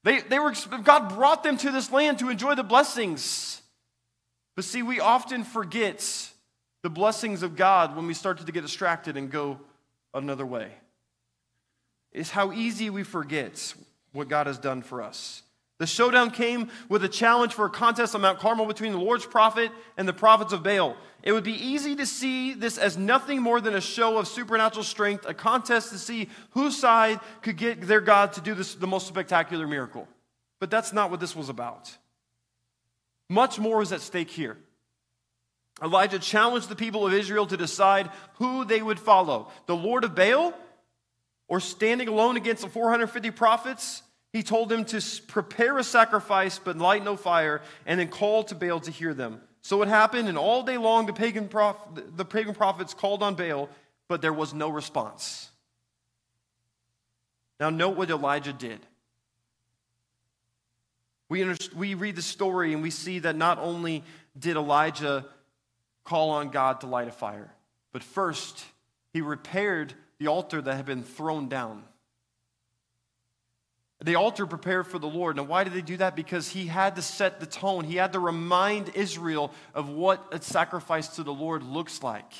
They, 0.05 0.21
they 0.21 0.39
were, 0.39 0.53
God 0.83 1.09
brought 1.09 1.43
them 1.43 1.57
to 1.57 1.69
this 1.69 1.91
land 1.91 2.19
to 2.19 2.29
enjoy 2.29 2.55
the 2.55 2.63
blessings. 2.63 3.59
But 4.55 4.65
see, 4.65 4.83
we 4.83 4.99
often 4.99 5.43
forget 5.43 6.31
the 6.83 6.89
blessings 6.89 7.43
of 7.43 7.55
God 7.55 7.95
when 7.95 8.07
we 8.07 8.13
start 8.13 8.37
to 8.45 8.51
get 8.51 8.61
distracted 8.61 9.17
and 9.17 9.31
go 9.31 9.59
another 10.13 10.45
way. 10.45 10.71
It's 12.11 12.29
how 12.29 12.51
easy 12.51 12.89
we 12.89 13.03
forget 13.03 13.73
what 14.11 14.27
God 14.27 14.47
has 14.47 14.59
done 14.59 14.83
for 14.83 15.01
us. 15.01 15.41
The 15.79 15.87
showdown 15.87 16.29
came 16.29 16.69
with 16.87 17.03
a 17.03 17.09
challenge 17.09 17.53
for 17.53 17.65
a 17.65 17.69
contest 17.69 18.13
on 18.13 18.21
Mount 18.21 18.39
Carmel 18.39 18.67
between 18.67 18.91
the 18.91 18.99
Lord's 18.99 19.25
prophet 19.25 19.71
and 19.97 20.07
the 20.07 20.13
prophets 20.13 20.53
of 20.53 20.61
Baal. 20.61 20.95
It 21.23 21.31
would 21.31 21.43
be 21.43 21.53
easy 21.53 21.95
to 21.95 22.05
see 22.05 22.53
this 22.53 22.77
as 22.77 22.95
nothing 22.97 23.41
more 23.41 23.59
than 23.59 23.73
a 23.73 23.81
show 23.81 24.17
of 24.17 24.27
supernatural 24.27 24.83
strength, 24.83 25.25
a 25.25 25.33
contest 25.33 25.89
to 25.89 25.97
see 25.97 26.29
whose 26.51 26.77
side 26.77 27.19
could 27.41 27.57
get 27.57 27.81
their 27.81 28.01
God 28.01 28.33
to 28.33 28.41
do 28.41 28.53
this, 28.53 28.75
the 28.75 28.87
most 28.87 29.07
spectacular 29.07 29.67
miracle. 29.67 30.07
But 30.59 30.69
that's 30.69 30.93
not 30.93 31.09
what 31.09 31.19
this 31.19 31.35
was 31.35 31.49
about. 31.49 31.97
Much 33.33 33.57
more 33.57 33.81
is 33.81 33.91
at 33.91 34.01
stake 34.01 34.29
here. 34.29 34.57
Elijah 35.81 36.19
challenged 36.19 36.69
the 36.69 36.75
people 36.75 37.07
of 37.07 37.13
Israel 37.13 37.47
to 37.47 37.57
decide 37.57 38.11
who 38.35 38.63
they 38.63 38.79
would 38.79 38.99
follow 38.99 39.51
the 39.65 39.75
Lord 39.75 40.03
of 40.03 40.13
Baal 40.13 40.53
or 41.47 41.59
standing 41.59 42.07
alone 42.07 42.37
against 42.37 42.61
the 42.61 42.69
450 42.69 43.31
prophets. 43.31 44.03
He 44.33 44.43
told 44.43 44.69
them 44.69 44.85
to 44.85 45.01
prepare 45.27 45.79
a 45.79 45.83
sacrifice 45.83 46.59
but 46.59 46.77
light 46.77 47.03
no 47.03 47.17
fire 47.17 47.63
and 47.87 47.99
then 47.99 48.09
call 48.09 48.43
to 48.43 48.55
Baal 48.55 48.79
to 48.81 48.91
hear 48.91 49.15
them. 49.15 49.41
So 49.63 49.81
it 49.81 49.87
happened, 49.87 50.29
and 50.29 50.37
all 50.37 50.61
day 50.61 50.77
long 50.77 51.07
the 51.07 51.13
pagan, 51.13 51.47
prof- 51.47 51.77
the 52.15 52.25
pagan 52.25 52.53
prophets 52.53 52.93
called 52.93 53.23
on 53.23 53.33
Baal, 53.33 53.67
but 54.09 54.21
there 54.21 54.33
was 54.33 54.53
no 54.53 54.69
response. 54.69 55.49
Now, 57.59 57.71
note 57.71 57.97
what 57.97 58.11
Elijah 58.11 58.53
did. 58.53 58.85
We, 61.33 61.43
we 61.75 61.95
read 61.95 62.15
the 62.15 62.21
story 62.21 62.73
and 62.73 62.83
we 62.83 62.91
see 62.91 63.17
that 63.17 63.35
not 63.35 63.57
only 63.57 64.03
did 64.37 64.55
Elijah 64.55 65.25
call 66.03 66.29
on 66.29 66.49
God 66.49 66.81
to 66.81 66.87
light 66.87 67.07
a 67.07 67.11
fire, 67.11 67.51
but 67.91 68.03
first 68.03 68.63
he 69.13 69.21
repaired 69.21 69.95
the 70.19 70.27
altar 70.27 70.61
that 70.61 70.75
had 70.75 70.85
been 70.85 71.01
thrown 71.01 71.49
down. 71.49 71.85
The 74.03 74.13
altar 74.13 74.45
prepared 74.45 74.85
for 74.85 74.99
the 74.99 75.07
Lord. 75.07 75.37
Now, 75.37 75.43
why 75.43 75.63
did 75.63 75.73
they 75.73 75.81
do 75.81 75.97
that? 75.97 76.15
Because 76.15 76.49
he 76.49 76.67
had 76.67 76.97
to 76.97 77.01
set 77.01 77.39
the 77.39 77.47
tone. 77.47 77.83
He 77.83 77.95
had 77.95 78.13
to 78.13 78.19
remind 78.19 78.89
Israel 78.89 79.51
of 79.73 79.89
what 79.89 80.23
a 80.31 80.39
sacrifice 80.39 81.07
to 81.15 81.23
the 81.23 81.33
Lord 81.33 81.63
looks 81.63 82.03
like. 82.03 82.31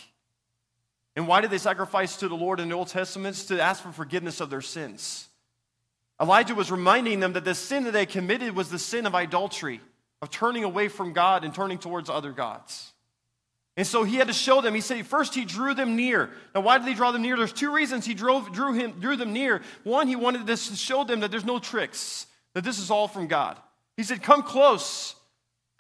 And 1.16 1.28
why 1.28 1.42
did 1.42 1.50
they 1.50 1.58
sacrifice 1.58 2.18
to 2.18 2.28
the 2.28 2.36
Lord 2.36 2.60
in 2.60 2.70
the 2.70 2.76
Old 2.76 2.90
Testament? 2.90 3.38
To 3.48 3.60
ask 3.60 3.82
for 3.82 3.92
forgiveness 3.92 4.40
of 4.40 4.52
their 4.52 4.62
sins. 4.62 5.30
Elijah 6.24 6.56
was 6.56 6.72
reminding 6.72 7.20
them 7.20 7.34
that 7.34 7.44
the 7.44 7.54
sin 7.54 7.84
that 7.84 7.92
they 7.92 8.06
committed 8.06 8.56
was 8.56 8.70
the 8.70 8.80
sin 8.80 9.06
of 9.06 9.14
idolatry, 9.14 9.82
of 10.22 10.30
turning 10.30 10.64
away 10.64 10.88
from 10.88 11.12
God 11.12 11.44
and 11.44 11.54
turning 11.54 11.78
towards 11.78 12.10
other 12.10 12.32
gods. 12.32 12.94
And 13.76 13.86
so 13.86 14.06
he 14.06 14.16
had 14.16 14.28
to 14.28 14.34
show 14.34 14.62
them. 14.62 14.74
He 14.74 14.80
said, 14.80 15.06
first, 15.06 15.36
he 15.36 15.44
drew 15.44 15.74
them 15.74 15.98
near. 15.98 16.30
Now, 16.56 16.62
why 16.62 16.78
did 16.78 16.88
he 16.88 16.94
draw 16.94 17.12
them 17.12 17.24
near? 17.24 17.36
There's 17.36 17.52
two 17.52 17.74
reasons 17.74 18.06
he 18.06 18.14
drove, 18.14 18.54
drew, 18.54 18.72
him, 18.72 19.02
drew 19.02 19.18
them 19.18 19.34
near. 19.34 19.64
One, 19.84 20.08
he 20.08 20.16
wanted 20.16 20.48
to 20.48 20.56
show 20.56 21.04
them 21.04 21.20
that 21.20 21.30
there's 21.30 21.44
no 21.44 21.60
tricks, 21.60 22.26
that 22.54 22.64
this 22.64 22.80
is 22.80 22.90
all 22.90 23.10
from 23.10 23.28
God. 23.28 23.58
He 23.98 24.04
said, 24.04 24.24
Come 24.24 24.44
close. 24.44 25.03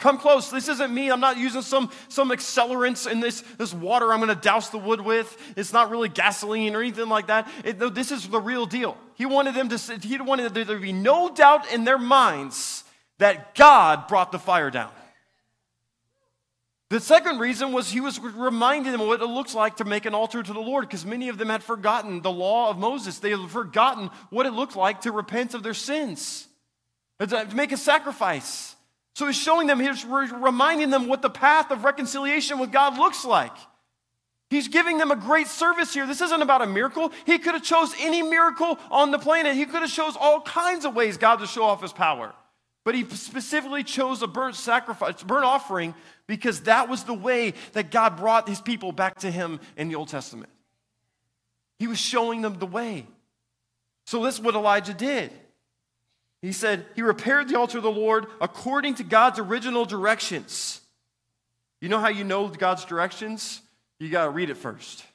Come 0.04 0.18
close. 0.18 0.50
This 0.50 0.68
isn't 0.68 0.94
me. 0.94 1.10
I'm 1.10 1.22
not 1.22 1.38
using 1.38 1.62
some, 1.62 1.90
some 2.10 2.32
accelerants 2.32 3.10
in 3.10 3.22
this, 3.22 3.40
this 3.58 3.74
water 3.74 4.12
I'm 4.12 4.20
going 4.20 4.36
to 4.36 4.36
douse 4.36 4.68
the 4.68 4.78
wood 4.78 5.00
with. 5.00 5.38
It's 5.56 5.72
not 5.72 5.90
really 5.90 6.10
gasoline 6.10 6.76
or 6.76 6.82
anything 6.82 7.08
like 7.08 7.28
that. 7.28 7.48
It, 7.64 7.80
this 7.96 8.12
is 8.12 8.28
the 8.28 8.42
real 8.42 8.66
deal. 8.66 8.98
He 9.14 9.26
wanted 9.26 9.56
them 9.56 9.70
to, 9.70 9.78
he 10.06 10.18
wanted 10.18 10.54
there 10.54 10.66
to 10.66 10.78
be 10.78 10.92
no 10.92 11.34
doubt 11.34 11.72
in 11.72 11.86
their 11.86 11.98
minds 11.98 12.84
that 13.20 13.56
God 13.56 14.10
brought 14.10 14.34
the 14.34 14.40
fire 14.40 14.70
down. 14.70 14.92
The 16.90 17.00
second 17.00 17.40
reason 17.40 17.72
was 17.72 17.90
he 17.90 18.02
was 18.02 18.20
reminding 18.20 18.92
them 18.92 19.08
what 19.08 19.22
it 19.22 19.26
looks 19.26 19.56
like 19.56 19.78
to 19.78 19.86
make 19.86 20.06
an 20.06 20.14
altar 20.14 20.44
to 20.44 20.52
the 20.52 20.60
Lord 20.60 20.86
because 20.86 21.06
many 21.06 21.30
of 21.30 21.38
them 21.38 21.48
had 21.48 21.64
forgotten 21.64 22.22
the 22.22 22.30
law 22.30 22.70
of 22.70 22.78
Moses. 22.78 23.20
They 23.20 23.32
had 23.32 23.50
forgotten 23.50 24.10
what 24.32 24.46
it 24.46 24.52
looked 24.52 24.76
like 24.76 25.00
to 25.04 25.14
repent 25.14 25.54
of 25.54 25.64
their 25.64 25.74
sins, 25.74 26.46
to 27.22 27.48
make 27.56 27.72
a 27.72 27.78
sacrifice. 27.78 28.73
So 29.16 29.28
he's 29.28 29.38
showing 29.38 29.68
them, 29.68 29.80
he's 29.80 30.06
reminding 30.06 30.90
them 30.90 31.08
what 31.08 31.22
the 31.22 31.30
path 31.30 31.70
of 31.72 31.84
reconciliation 31.84 32.60
with 32.60 32.72
God 32.72 32.98
looks 32.98 33.24
like. 33.24 33.56
He's 34.50 34.68
giving 34.68 34.98
them 34.98 35.12
a 35.12 35.16
great 35.16 35.48
service 35.48 35.94
here. 35.94 36.06
This 36.06 36.22
isn't 36.22 36.42
about 36.42 36.62
a 36.62 36.68
miracle. 36.68 37.12
He 37.26 37.40
could 37.40 37.54
have 37.54 37.64
chose 37.64 37.94
any 38.00 38.22
miracle 38.22 38.78
on 38.92 39.12
the 39.12 39.20
planet. 39.20 39.56
He 39.56 39.66
could 39.66 39.82
have 39.82 39.92
chose 39.92 40.16
all 40.20 40.42
kinds 40.42 40.86
of 40.86 40.96
ways 40.96 41.18
God 41.18 41.38
to 41.38 41.48
show 41.48 41.64
off 41.64 41.82
his 41.82 41.94
power. 41.94 42.34
But 42.84 42.96
he 42.96 43.04
specifically 43.06 43.84
chose 43.84 44.22
a 44.22 44.28
burnt 44.28 44.56
sacrifice, 44.56 45.24
burnt 45.24 45.46
offering, 45.46 45.96
because 46.28 46.62
that 46.62 46.90
was 46.90 47.04
the 47.04 47.14
way 47.14 47.54
that 47.72 47.92
God 47.92 48.18
brought 48.18 48.48
his 48.48 48.62
people 48.62 48.92
back 48.92 49.20
to 49.20 49.32
him 49.32 49.60
in 49.78 49.90
the 49.90 49.96
Old 49.96 50.10
Testament. 50.10 50.50
He 51.80 51.88
was 51.88 52.00
showing 52.00 52.42
them 52.42 52.60
the 52.60 52.66
way. 52.66 53.08
So 54.06 54.24
this 54.24 54.36
is 54.36 54.42
what 54.42 54.56
Elijah 54.56 54.94
did. 54.94 55.32
He 56.44 56.52
said, 56.52 56.86
He 56.94 57.02
repaired 57.02 57.48
the 57.48 57.58
altar 57.58 57.78
of 57.78 57.84
the 57.84 57.92
Lord 57.92 58.28
according 58.42 58.96
to 58.96 59.04
God's 59.04 59.40
original 59.40 59.86
directions. 59.86 60.82
You 61.80 61.88
know 61.88 62.00
how 62.00 62.10
you 62.10 62.26
know 62.26 62.50
God's 62.50 62.84
directions? 62.84 63.62
You 63.98 64.10
got 64.10 64.26
to 64.26 64.30
read 64.30 64.50
it 64.50 64.58
first. 64.58 65.06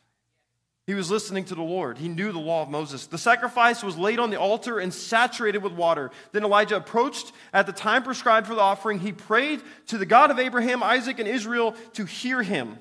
He 0.86 0.94
was 0.94 1.10
listening 1.10 1.44
to 1.44 1.54
the 1.54 1.60
Lord. 1.60 1.98
He 1.98 2.08
knew 2.08 2.32
the 2.32 2.38
law 2.38 2.62
of 2.62 2.70
Moses. 2.70 3.06
The 3.06 3.18
sacrifice 3.18 3.82
was 3.82 3.98
laid 3.98 4.18
on 4.18 4.30
the 4.30 4.40
altar 4.40 4.78
and 4.78 4.92
saturated 4.92 5.62
with 5.62 5.74
water. 5.74 6.10
Then 6.32 6.44
Elijah 6.44 6.76
approached 6.76 7.30
at 7.52 7.66
the 7.66 7.74
time 7.74 8.04
prescribed 8.04 8.46
for 8.46 8.54
the 8.54 8.62
offering. 8.62 8.98
He 8.98 9.12
prayed 9.12 9.60
to 9.88 9.98
the 9.98 10.06
God 10.06 10.30
of 10.30 10.38
Abraham, 10.38 10.82
Isaac, 10.82 11.18
and 11.18 11.28
Israel 11.28 11.74
to 11.92 12.06
hear 12.06 12.42
him. 12.42 12.78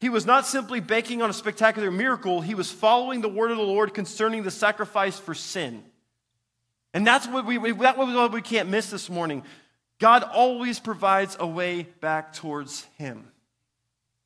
He 0.00 0.08
was 0.08 0.24
not 0.24 0.46
simply 0.46 0.80
banking 0.80 1.20
on 1.20 1.28
a 1.28 1.34
spectacular 1.34 1.90
miracle, 1.90 2.40
he 2.40 2.54
was 2.54 2.72
following 2.72 3.20
the 3.20 3.28
word 3.28 3.50
of 3.50 3.58
the 3.58 3.62
Lord 3.62 3.92
concerning 3.92 4.44
the 4.44 4.50
sacrifice 4.50 5.18
for 5.18 5.34
sin. 5.34 5.84
And 6.94 7.06
that's 7.06 7.26
what 7.26 7.46
we, 7.46 7.56
that's 7.72 7.96
what 7.96 8.32
we 8.32 8.42
can't 8.42 8.68
miss 8.68 8.90
this 8.90 9.08
morning. 9.08 9.44
God 9.98 10.24
always 10.24 10.80
provides 10.80 11.36
a 11.38 11.46
way 11.46 11.84
back 12.00 12.32
towards 12.32 12.84
Him. 12.98 13.28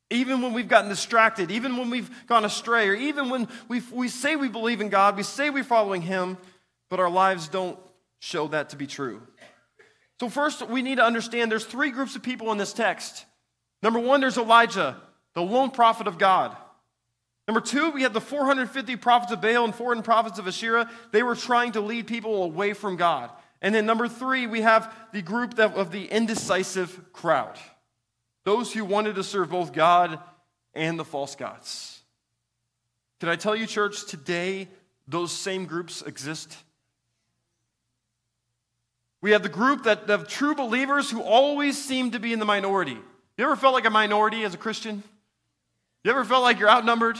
Even 0.09 0.41
when 0.41 0.53
we've 0.53 0.67
gotten 0.67 0.89
distracted, 0.89 1.51
even 1.51 1.77
when 1.77 1.89
we've 1.89 2.09
gone 2.27 2.45
astray, 2.45 2.87
or 2.89 2.93
even 2.93 3.29
when 3.29 3.47
we, 3.67 3.81
we 3.91 4.07
say 4.07 4.35
we 4.35 4.47
believe 4.47 4.81
in 4.81 4.89
God, 4.89 5.17
we 5.17 5.23
say 5.23 5.49
we're 5.49 5.63
following 5.63 6.01
Him, 6.01 6.37
but 6.89 6.99
our 6.99 7.09
lives 7.09 7.47
don't 7.47 7.77
show 8.19 8.47
that 8.47 8.69
to 8.69 8.75
be 8.75 8.87
true. 8.87 9.21
So, 10.19 10.29
first, 10.29 10.67
we 10.67 10.81
need 10.81 10.95
to 10.95 11.03
understand 11.03 11.51
there's 11.51 11.65
three 11.65 11.91
groups 11.91 12.15
of 12.15 12.23
people 12.23 12.51
in 12.51 12.57
this 12.57 12.73
text. 12.73 13.25
Number 13.83 13.99
one, 13.99 14.19
there's 14.19 14.37
Elijah, 14.37 14.97
the 15.35 15.43
lone 15.43 15.69
prophet 15.69 16.07
of 16.07 16.17
God. 16.17 16.55
Number 17.47 17.61
two, 17.61 17.91
we 17.91 18.01
had 18.03 18.13
the 18.13 18.21
450 18.21 18.97
prophets 18.97 19.31
of 19.31 19.41
Baal 19.41 19.63
and 19.63 19.73
400 19.73 20.03
prophets 20.03 20.37
of 20.37 20.47
Asherah. 20.47 20.89
They 21.11 21.23
were 21.23 21.35
trying 21.35 21.71
to 21.73 21.81
lead 21.81 22.05
people 22.05 22.43
away 22.43 22.73
from 22.73 22.97
God. 22.97 23.31
And 23.61 23.73
then 23.73 23.85
number 23.85 24.07
three, 24.07 24.47
we 24.47 24.61
have 24.61 24.93
the 25.13 25.21
group 25.21 25.57
of 25.57 25.91
the 25.91 26.05
indecisive 26.05 27.13
crowd 27.13 27.57
those 28.43 28.71
who 28.71 28.85
wanted 28.85 29.15
to 29.15 29.23
serve 29.25 29.49
both 29.49 29.73
God 29.73 30.19
and 30.73 30.97
the 30.97 31.03
false 31.03 31.35
gods. 31.35 31.99
Can 33.19 33.27
I 33.27 33.35
tell 33.35 33.53
you, 33.53 33.65
church, 33.65 34.05
today 34.05 34.69
those 35.05 35.33
same 35.33 35.65
groups 35.65 36.01
exist? 36.01 36.55
We 39.19 39.31
have 39.31 39.43
the 39.43 39.49
group 39.49 39.83
that 39.83 40.09
of 40.09 40.29
true 40.29 40.55
believers 40.55 41.11
who 41.11 41.21
always 41.21 41.83
seem 41.83 42.11
to 42.11 42.19
be 42.19 42.31
in 42.31 42.39
the 42.39 42.45
minority. 42.45 42.97
You 43.37 43.43
ever 43.43 43.57
felt 43.57 43.73
like 43.73 43.85
a 43.85 43.89
minority 43.89 44.45
as 44.45 44.53
a 44.53 44.57
Christian? 44.57 45.03
You 46.05 46.11
ever 46.11 46.23
felt 46.23 46.43
like 46.43 46.57
you're 46.57 46.69
outnumbered? 46.69 47.17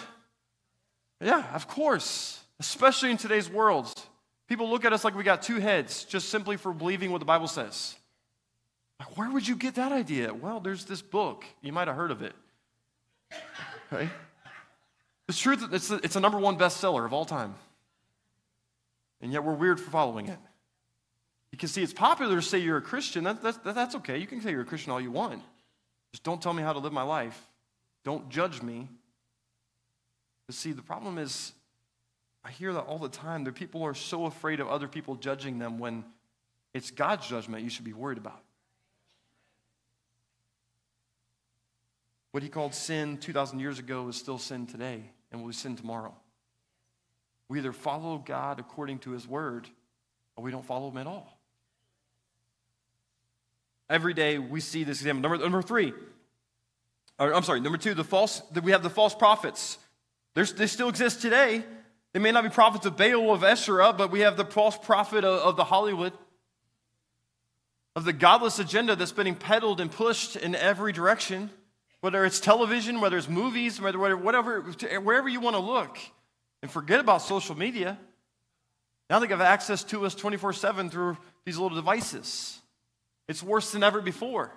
Yeah, 1.21 1.43
of 1.53 1.67
course, 1.67 2.39
especially 2.59 3.12
in 3.12 3.17
today's 3.17 3.50
world. 3.50 3.93
People 4.47 4.69
look 4.69 4.86
at 4.86 4.93
us 4.93 5.03
like 5.03 5.15
we 5.15 5.24
got 5.24 5.41
two 5.41 5.59
heads 5.59 6.03
just 6.05 6.29
simply 6.29 6.57
for 6.57 6.74
believing 6.74 7.12
what 7.12 7.19
the 7.19 7.25
Bible 7.25 7.47
says. 7.47 7.95
Like, 9.00 9.17
where 9.17 9.29
would 9.29 9.47
you 9.47 9.55
get 9.55 9.75
that 9.75 9.91
idea? 9.91 10.33
Well, 10.33 10.59
there's 10.59 10.86
this 10.86 11.01
book. 11.01 11.43
You 11.62 11.74
might 11.74 11.88
have 11.88 11.97
heard 11.97 12.12
of 12.12 12.21
it. 12.21 12.33
Right? 13.91 14.09
It's 15.27 15.39
true 15.39 15.55
that 15.55 15.74
it's 15.74 15.91
a, 15.91 15.95
it's 15.95 16.15
a 16.15 16.19
number 16.19 16.38
one 16.38 16.57
bestseller 16.57 17.05
of 17.05 17.13
all 17.13 17.25
time. 17.25 17.55
And 19.21 19.31
yet 19.31 19.43
we're 19.43 19.53
weird 19.53 19.79
for 19.79 19.89
following 19.89 20.27
it. 20.27 20.39
You 21.51 21.57
can 21.57 21.69
see 21.69 21.81
it's 21.81 21.93
popular 21.93 22.36
to 22.36 22.41
say 22.41 22.59
you're 22.59 22.77
a 22.77 22.81
Christian. 22.81 23.24
That, 23.24 23.41
that's, 23.41 23.57
that's 23.57 23.95
okay. 23.95 24.17
You 24.17 24.27
can 24.27 24.41
say 24.41 24.51
you're 24.51 24.62
a 24.62 24.65
Christian 24.65 24.91
all 24.91 25.01
you 25.01 25.12
want. 25.12 25.41
Just 26.12 26.24
don't 26.24 26.41
tell 26.41 26.53
me 26.53 26.63
how 26.63 26.74
to 26.74 26.79
live 26.79 26.93
my 26.93 27.03
life. 27.03 27.47
Don't 28.03 28.29
judge 28.29 28.62
me. 28.62 28.88
But 30.48 30.56
see, 30.56 30.72
the 30.72 30.82
problem 30.82 31.18
is, 31.18 31.51
I 32.44 32.50
hear 32.50 32.74
that 32.74 32.82
all 32.82 32.98
the 32.98 33.10
time. 33.10 33.44
That 33.44 33.56
people 33.56 33.84
are 33.84 33.94
so 33.94 34.25
afraid 34.25 34.60
of 34.60 34.70
other 34.70 34.88
people 34.88 35.16
judging 35.16 35.60
them 35.60 35.77
when 35.77 36.06
it's 36.74 36.89
God's 36.89 37.27
judgment 37.27 37.63
you 37.63 37.70
should 37.70 37.86
be 37.86 37.94
worried 37.94 38.18
about. 38.18 38.42
What 42.32 42.44
he 42.44 42.50
called 42.50 42.74
sin 42.74 43.18
2,000 43.18 43.60
years 43.60 43.80
ago 43.80 44.08
is 44.08 44.16
still 44.16 44.38
sin 44.38 44.68
today 44.68 45.01
and 45.32 45.42
will 45.42 45.50
be 45.50 45.54
sin 45.54 45.75
tomorrow. 45.75 46.16
We 47.50 47.60
either 47.60 47.74
follow 47.74 48.18
God 48.18 48.60
according 48.60 49.00
to 49.00 49.12
his 49.12 49.27
word 49.27 49.68
or 50.36 50.44
we 50.44 50.51
don't 50.51 50.66
follow 50.66 50.89
him 50.89 50.98
at 50.98 51.08
all. 51.08 51.38
Every 53.89 54.13
day 54.13 54.38
we 54.38 54.60
see 54.60 54.84
this 54.84 55.00
example. 55.00 55.22
Number, 55.22 55.44
number 55.44 55.62
three, 55.62 55.94
or, 57.20 57.34
I'm 57.34 57.44
sorry, 57.44 57.62
number 57.62 57.77
two, 57.77 57.94
the 57.94 58.04
false, 58.04 58.42
we 58.63 58.72
have 58.72 58.84
the 58.84 58.89
false 58.89 59.16
prophets. 59.16 59.80
There's, 60.38 60.53
they 60.53 60.67
still 60.67 60.88
exist 60.88 61.20
today. 61.20 61.63
They 62.13 62.20
may 62.20 62.32
not 62.32 62.44
be 62.44 62.51
prophets 62.51 62.86
of 62.86 62.96
Baal, 62.96 63.34
of 63.34 63.44
Asherah, 63.44 63.91
but 63.91 64.12
we 64.12 64.20
have 64.20 64.38
the 64.38 64.46
false 64.46 64.77
prophet 64.77 65.24
of, 65.24 65.41
of 65.41 65.56
the 65.56 65.63
Hollywood, 65.63 66.13
of 67.96 68.06
the 68.06 68.13
godless 68.13 68.60
agenda 68.60 68.96
that's 68.96 69.12
being 69.12 69.34
peddled 69.34 69.82
and 69.82 69.91
pushed 69.91 70.36
in 70.36 70.53
every 70.53 70.94
direction 70.94 71.50
whether 72.01 72.24
it's 72.25 72.39
television, 72.39 73.01
whether 73.01 73.17
it's 73.17 73.27
movies, 73.27 73.82
whether 73.82 74.15
whatever, 74.15 74.62
wherever 74.62 75.27
you 75.27 75.39
want 75.39 75.56
to 75.56 75.60
look. 75.60 75.98
And 76.62 76.70
forget 76.70 77.00
about 77.00 77.24
social 77.24 77.58
media. 77.58 77.98
Now 79.10 79.17
they 79.17 79.27
have 79.27 79.41
access 79.41 79.84
to 79.86 80.06
us 80.06 80.13
24 80.13 80.53
7 80.53 80.91
through 80.91 81.17
these 81.46 81.58
little 81.58 81.75
devices. 81.75 82.60
It's 83.27 83.41
worse 83.41 83.72
than 83.72 83.82
ever 83.82 84.01
before. 84.01 84.53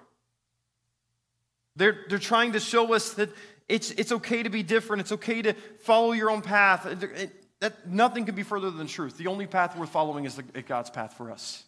They're, 1.77 2.05
they're 2.09 2.19
trying 2.19 2.53
to 2.53 2.61
show 2.61 2.93
us 2.95 3.15
that 3.15 3.31
it's, 3.71 3.93
it's 3.93 4.12
okay 4.12 4.43
to 4.43 4.50
be 4.50 4.62
different, 4.62 5.00
it's 5.00 5.12
okay 5.12 5.43
to 5.43 5.55
follow 5.83 6.12
your 6.12 6.31
own 6.31 6.43
path. 6.43 6.87
It, 6.87 7.03
it, 7.03 7.45
that, 7.61 7.89
nothing 7.89 8.25
can 8.25 8.35
be 8.35 8.43
further 8.43 8.71
than 8.71 8.87
truth. 8.87 9.17
The 9.17 9.29
only 9.29 9.47
path 9.47 9.77
worth 9.77 9.91
following 9.91 10.25
is 10.25 10.35
the, 10.35 10.43
God's 10.62 10.91
path 10.91 11.15
for 11.15 11.31
us. 11.31 11.65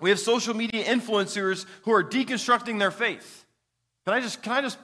We 0.00 0.10
have 0.10 0.18
social 0.18 0.54
media 0.54 0.84
influencers 0.84 1.66
who 1.82 1.92
are 1.92 2.04
deconstructing 2.04 2.78
their 2.78 2.90
faith. 2.90 3.44
Can 4.04 4.14
I 4.14 4.20
just, 4.20 4.42
can 4.42 4.52
I 4.52 4.60
just 4.60 4.76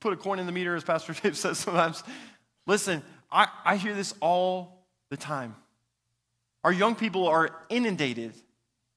put 0.00 0.12
a 0.12 0.16
coin 0.16 0.38
in 0.38 0.46
the 0.46 0.52
meter, 0.52 0.74
as 0.74 0.84
Pastor 0.84 1.12
Dave 1.22 1.36
says 1.36 1.58
sometimes? 1.58 2.02
Listen, 2.66 3.02
I, 3.30 3.48
I 3.64 3.76
hear 3.76 3.94
this 3.94 4.14
all 4.20 4.86
the 5.10 5.16
time. 5.16 5.56
Our 6.64 6.72
young 6.72 6.94
people 6.94 7.26
are 7.26 7.50
inundated 7.68 8.32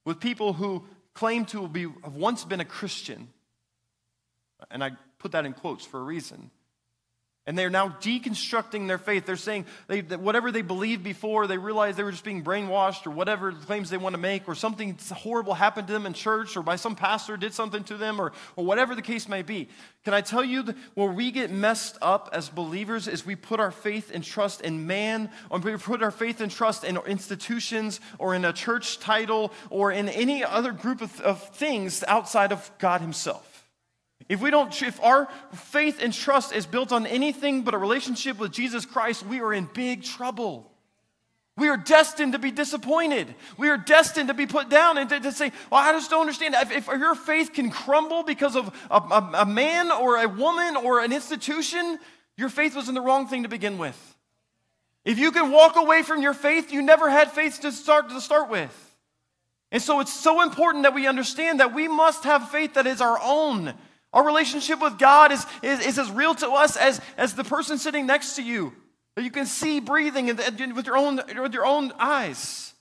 with 0.05 0.19
people 0.19 0.53
who 0.53 0.85
claim 1.13 1.45
to 1.45 1.67
be, 1.67 1.87
have 2.03 2.15
once 2.15 2.45
been 2.45 2.59
a 2.59 2.65
Christian. 2.65 3.27
And 4.69 4.83
I 4.83 4.91
put 5.25 5.31
that 5.31 5.47
in 5.47 5.53
quotes 5.53 5.83
for 5.83 5.99
a 5.99 6.03
reason. 6.03 6.51
And 7.47 7.57
they're 7.57 7.71
now 7.71 7.89
deconstructing 7.89 8.87
their 8.87 8.99
faith. 8.99 9.25
They're 9.25 9.35
saying 9.35 9.65
they, 9.87 10.01
that 10.01 10.19
whatever 10.19 10.51
they 10.51 10.61
believed 10.61 11.03
before, 11.03 11.47
they 11.47 11.57
realized 11.57 11.97
they 11.97 12.03
were 12.03 12.11
just 12.11 12.23
being 12.23 12.43
brainwashed 12.43 13.07
or 13.07 13.09
whatever 13.09 13.51
claims 13.51 13.89
they 13.89 13.97
want 13.97 14.13
to 14.13 14.21
make, 14.21 14.47
or 14.47 14.53
something 14.53 14.95
horrible 15.11 15.55
happened 15.55 15.87
to 15.87 15.93
them 15.93 16.05
in 16.05 16.13
church, 16.13 16.55
or 16.55 16.61
by 16.61 16.75
some 16.75 16.95
pastor 16.95 17.37
did 17.37 17.55
something 17.55 17.83
to 17.85 17.97
them, 17.97 18.21
or, 18.21 18.33
or 18.55 18.65
whatever 18.65 18.93
the 18.93 19.01
case 19.01 19.27
may 19.27 19.41
be. 19.41 19.67
Can 20.03 20.13
I 20.13 20.21
tell 20.21 20.43
you 20.43 20.61
that 20.61 20.75
where 20.93 21.11
we 21.11 21.31
get 21.31 21.49
messed 21.49 21.97
up 22.03 22.29
as 22.31 22.49
believers 22.49 23.07
is 23.07 23.25
we 23.25 23.35
put 23.35 23.59
our 23.59 23.71
faith 23.71 24.11
and 24.13 24.23
trust 24.23 24.61
in 24.61 24.85
man, 24.85 25.31
or 25.49 25.57
we 25.57 25.75
put 25.77 26.03
our 26.03 26.11
faith 26.11 26.39
and 26.39 26.51
trust 26.51 26.83
in 26.83 26.97
institutions, 27.07 27.99
or 28.19 28.35
in 28.35 28.45
a 28.45 28.53
church 28.53 28.99
title, 28.99 29.51
or 29.71 29.91
in 29.91 30.07
any 30.07 30.43
other 30.43 30.71
group 30.71 31.01
of, 31.01 31.19
of 31.21 31.41
things 31.55 32.03
outside 32.07 32.51
of 32.51 32.69
God 32.77 33.01
Himself. 33.01 33.54
If 34.27 34.41
we 34.41 34.49
don't, 34.49 34.81
if 34.81 35.01
our 35.03 35.27
faith 35.53 35.99
and 36.01 36.11
trust 36.11 36.53
is 36.53 36.65
built 36.65 36.91
on 36.91 37.05
anything 37.05 37.61
but 37.61 37.73
a 37.73 37.77
relationship 37.77 38.39
with 38.39 38.51
Jesus 38.51 38.85
Christ, 38.85 39.25
we 39.25 39.39
are 39.39 39.53
in 39.53 39.69
big 39.73 40.03
trouble. 40.03 40.71
We 41.57 41.69
are 41.69 41.77
destined 41.77 42.33
to 42.33 42.39
be 42.39 42.51
disappointed. 42.51 43.33
We 43.57 43.69
are 43.69 43.77
destined 43.77 44.27
to 44.27 44.33
be 44.33 44.45
put 44.45 44.67
down 44.67 44.97
and 44.97 45.09
to, 45.09 45.19
to 45.21 45.31
say, 45.31 45.51
Well, 45.71 45.79
I 45.79 45.93
just 45.93 46.09
don't 46.09 46.21
understand. 46.21 46.53
If, 46.55 46.71
if, 46.71 46.87
your 46.87 47.15
faith 47.15 47.53
can 47.53 47.69
crumble 47.69 48.23
because 48.23 48.55
of 48.55 48.75
a, 48.91 48.97
a, 48.97 49.31
a 49.41 49.45
man 49.45 49.89
or 49.91 50.21
a 50.21 50.27
woman 50.27 50.75
or 50.75 50.99
an 50.99 51.13
institution, 51.13 51.97
your 52.35 52.49
faith 52.49 52.75
was 52.75 52.89
in 52.89 52.95
the 52.95 53.01
wrong 53.01 53.27
thing 53.27 53.43
to 53.43 53.49
begin 53.49 53.77
with. 53.77 54.15
If 55.05 55.19
you 55.19 55.31
can 55.31 55.51
walk 55.51 55.77
away 55.77 56.01
from 56.01 56.21
your 56.21 56.33
faith, 56.33 56.73
you 56.73 56.81
never 56.81 57.09
had 57.09 57.31
faith 57.31 57.61
to 57.61 57.71
start, 57.71 58.09
to 58.09 58.19
start 58.19 58.49
with. 58.49 58.81
And 59.71 59.81
so 59.81 59.99
it's 59.99 60.13
so 60.13 60.41
important 60.41 60.83
that 60.83 60.93
we 60.93 61.07
understand 61.07 61.59
that 61.59 61.73
we 61.73 61.87
must 61.87 62.23
have 62.23 62.49
faith 62.49 62.73
that 62.73 62.87
is 62.87 63.01
our 63.01 63.19
own. 63.21 63.75
Our 64.15 64.25
relationship 64.25 64.81
with 64.81 64.97
God 64.97 65.33
is, 65.33 65.45
is, 65.61 65.85
is 65.85 65.99
as 65.99 66.09
real 66.09 66.33
to 66.35 66.49
us 66.49 66.77
as, 66.77 67.01
as 67.17 67.33
the 67.33 67.43
person 67.43 67.77
sitting 67.77 68.07
next 68.07 68.37
to 68.37 68.41
you 68.41 68.73
that 69.15 69.23
you 69.23 69.31
can 69.31 69.45
see 69.45 69.81
breathing 69.81 70.27
with 70.73 70.85
your, 70.85 70.97
own, 70.97 71.21
with 71.37 71.53
your 71.53 71.65
own 71.65 71.91
eyes. 71.99 72.73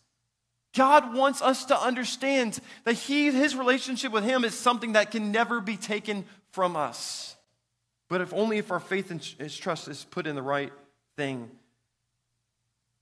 God 0.76 1.12
wants 1.14 1.43
us 1.43 1.64
to 1.67 1.81
understand 1.81 2.61
that 2.85 2.95
he, 2.95 3.31
his 3.31 3.57
relationship 3.57 4.12
with 4.12 4.25
Him 4.25 4.45
is 4.45 4.55
something 4.55 4.93
that 4.93 5.11
can 5.11 5.33
never 5.33 5.61
be 5.61 5.76
taken 5.76 6.25
from 6.53 6.76
us. 6.76 7.37
but 8.09 8.21
if 8.21 8.33
only 8.33 8.59
if 8.59 8.71
our 8.71 8.81
faith 8.81 9.11
and 9.11 9.50
trust 9.50 9.88
is 9.88 10.05
put 10.11 10.26
in 10.26 10.37
the 10.37 10.43
right 10.43 10.73
thing. 11.17 11.50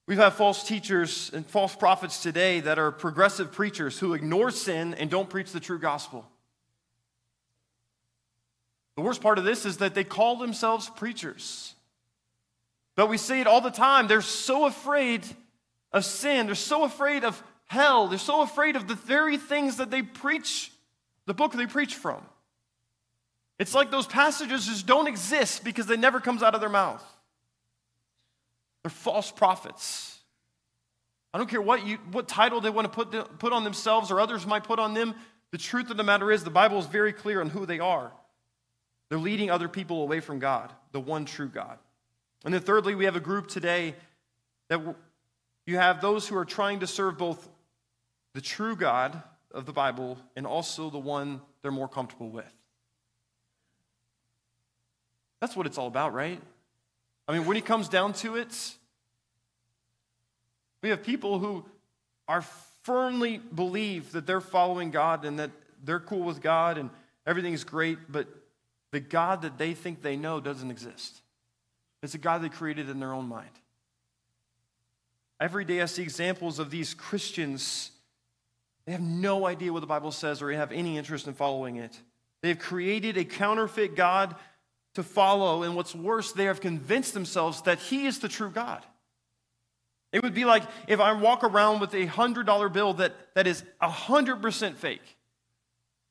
We've 0.07 0.19
had 0.19 0.33
false 0.33 0.67
teachers 0.67 1.31
and 1.35 1.47
false 1.47 1.75
prophets 1.75 2.23
today 2.23 2.61
that 2.61 2.79
are 2.79 2.91
progressive 2.91 3.53
preachers 3.53 3.99
who 3.99 4.15
ignore 4.15 4.51
sin 4.51 4.95
and 4.95 5.11
don't 5.11 5.29
preach 5.29 5.53
the 5.53 5.61
true 5.61 5.79
gospel. 5.79 6.27
The 8.97 9.03
worst 9.03 9.21
part 9.21 9.39
of 9.39 9.45
this 9.45 9.65
is 9.65 9.79
that 9.79 9.95
they 9.95 10.05
call 10.05 10.37
themselves 10.37 10.89
preachers. 10.89 11.75
But 12.95 13.09
we 13.09 13.17
see 13.17 13.41
it 13.41 13.47
all 13.47 13.61
the 13.61 13.71
time. 13.71 14.07
They're 14.07 14.21
so 14.21 14.67
afraid 14.67 15.25
of 15.93 16.05
sin, 16.05 16.47
they're 16.47 16.55
so 16.55 16.85
afraid 16.85 17.25
of 17.25 17.43
hell, 17.67 18.09
they're 18.09 18.19
so 18.19 18.43
afraid 18.43 18.77
of 18.77 18.89
the 18.89 18.95
very 18.95 19.37
things 19.37 19.77
that 19.77 19.91
they 19.91 20.03
preach, 20.03 20.73
the 21.27 21.35
book 21.35 21.53
they 21.53 21.67
preach 21.67 21.95
from. 21.95 22.23
It's 23.59 23.75
like 23.75 23.91
those 23.91 24.07
passages 24.07 24.67
just 24.67 24.87
don't 24.87 25.07
exist 25.07 25.65
because 25.65 25.87
they 25.87 25.97
never 25.97 26.19
comes 26.19 26.43
out 26.43 26.55
of 26.55 26.61
their 26.61 26.71
mouth. 26.71 27.05
They're 28.83 28.91
false 28.91 29.31
prophets. 29.31 30.19
I 31.33 31.39
don't 31.39 31.49
care 31.49 31.63
what, 31.63 31.87
you, 31.87 31.99
what 32.11 32.27
title 32.27 32.61
they 32.61 32.71
want 32.71 32.93
to 32.93 33.05
put, 33.05 33.39
put 33.39 33.53
on 33.53 33.65
themselves 33.65 34.11
or 34.11 34.21
others 34.21 34.47
might 34.47 34.65
put 34.65 34.79
on 34.79 34.95
them. 34.95 35.15
The 35.51 35.59
truth 35.59 35.91
of 35.91 35.97
the 35.97 36.03
matter 36.03 36.33
is, 36.33 36.45
the 36.45 36.51
Bible 36.51 36.79
is 36.79 36.87
very 36.87 37.13
clear 37.13 37.41
on 37.41 37.51
who 37.51 37.65
they 37.67 37.79
are. 37.79 38.13
They're 39.13 39.19
leading 39.19 39.51
other 39.51 39.69
people 39.69 40.01
away 40.01 40.21
from 40.21 40.39
God, 40.39 40.73
the 40.93 40.99
one 40.99 41.27
true 41.27 41.51
God. 41.51 41.77
And 42.47 42.55
then, 42.55 42.63
thirdly, 42.63 42.95
we 42.95 43.05
have 43.05 43.15
a 43.15 43.21
group 43.21 43.47
today 43.47 43.95
that 44.69 44.81
you 45.67 45.77
have 45.77 46.01
those 46.01 46.27
who 46.27 46.35
are 46.39 46.47
trying 46.47 46.81
to 46.81 46.87
serve 46.87 47.19
both 47.19 47.47
the 48.33 48.41
true 48.41 48.75
God 48.75 49.23
of 49.51 49.67
the 49.67 49.73
Bible 49.75 50.17
and 50.35 50.47
also 50.47 50.89
the 50.89 50.99
one 50.99 51.43
they're 51.61 51.71
more 51.71 51.89
comfortable 51.89 52.31
with. 52.31 52.51
That's 55.43 55.55
what 55.55 55.67
it's 55.67 55.77
all 55.77 55.89
about, 55.89 56.15
right? 56.15 56.41
I 57.29 57.37
mean, 57.37 57.45
when 57.45 57.59
it 57.59 57.67
comes 57.67 57.91
down 57.91 58.15
to 58.15 58.37
it, 58.37 58.75
we 60.81 60.89
have 60.89 61.03
people 61.03 61.39
who 61.39 61.67
are 62.29 62.41
firmly 62.85 63.43
believe 63.55 64.13
that 64.13 64.27
they're 64.27 64.41
following 64.41 64.91
God 64.91 65.27
and 65.27 65.39
that 65.39 65.51
they're 65.85 66.01
cool 66.01 66.23
with 66.23 66.41
God 66.41 66.79
and 66.79 66.89
everything's 67.27 67.63
great, 67.63 67.99
but 68.11 68.27
the 68.93 69.01
God 69.01 69.43
that 69.43 69.59
they 69.59 69.75
think 69.75 70.03
they 70.03 70.17
know 70.17 70.39
doesn't 70.39 70.71
exist. 70.71 71.23
It's 72.03 72.15
a 72.15 72.19
God 72.19 72.43
they 72.43 72.49
created 72.49 72.89
in 72.89 73.01
their 73.01 73.13
own 73.13 73.27
mind. 73.27 73.51
Every 75.41 75.65
day 75.65 75.81
I 75.81 75.87
see 75.87 76.03
examples 76.03 76.59
of 76.59 76.71
these 76.71 76.95
Christians. 76.95 77.91
They 78.87 78.93
have 78.93 79.01
no 79.01 79.47
idea 79.47 79.73
what 79.73 79.81
the 79.81 79.87
Bible 79.87 80.13
says 80.13 80.41
or 80.41 80.53
have 80.53 80.73
any 80.73 80.99
interest 80.99 81.27
in 81.27 81.35
following 81.35 81.77
it. 81.77 81.99
They've 82.43 82.59
created 82.59 83.17
a 83.17 83.25
counterfeit 83.25 83.97
God 83.97 84.37
to 84.95 85.03
follow, 85.03 85.63
and 85.63 85.75
what's 85.75 85.95
worse, 85.95 86.33
they 86.33 86.45
have 86.45 86.61
convinced 86.61 87.15
themselves 87.15 87.63
that 87.63 87.79
He 87.79 88.07
is 88.07 88.19
the 88.19 88.29
true 88.29 88.51
God. 88.51 88.85
It 90.13 90.23
would 90.23 90.35
be 90.35 90.45
like 90.45 90.65
if 90.87 91.01
I 91.01 91.13
walk 91.13 91.43
around 91.43 91.81
with 91.81 91.95
a 91.95 92.07
$100 92.07 92.73
bill 92.73 92.95
that, 92.95 93.15
that 93.35 93.47
is 93.47 93.65
100% 93.81 94.77
fake. 94.77 95.17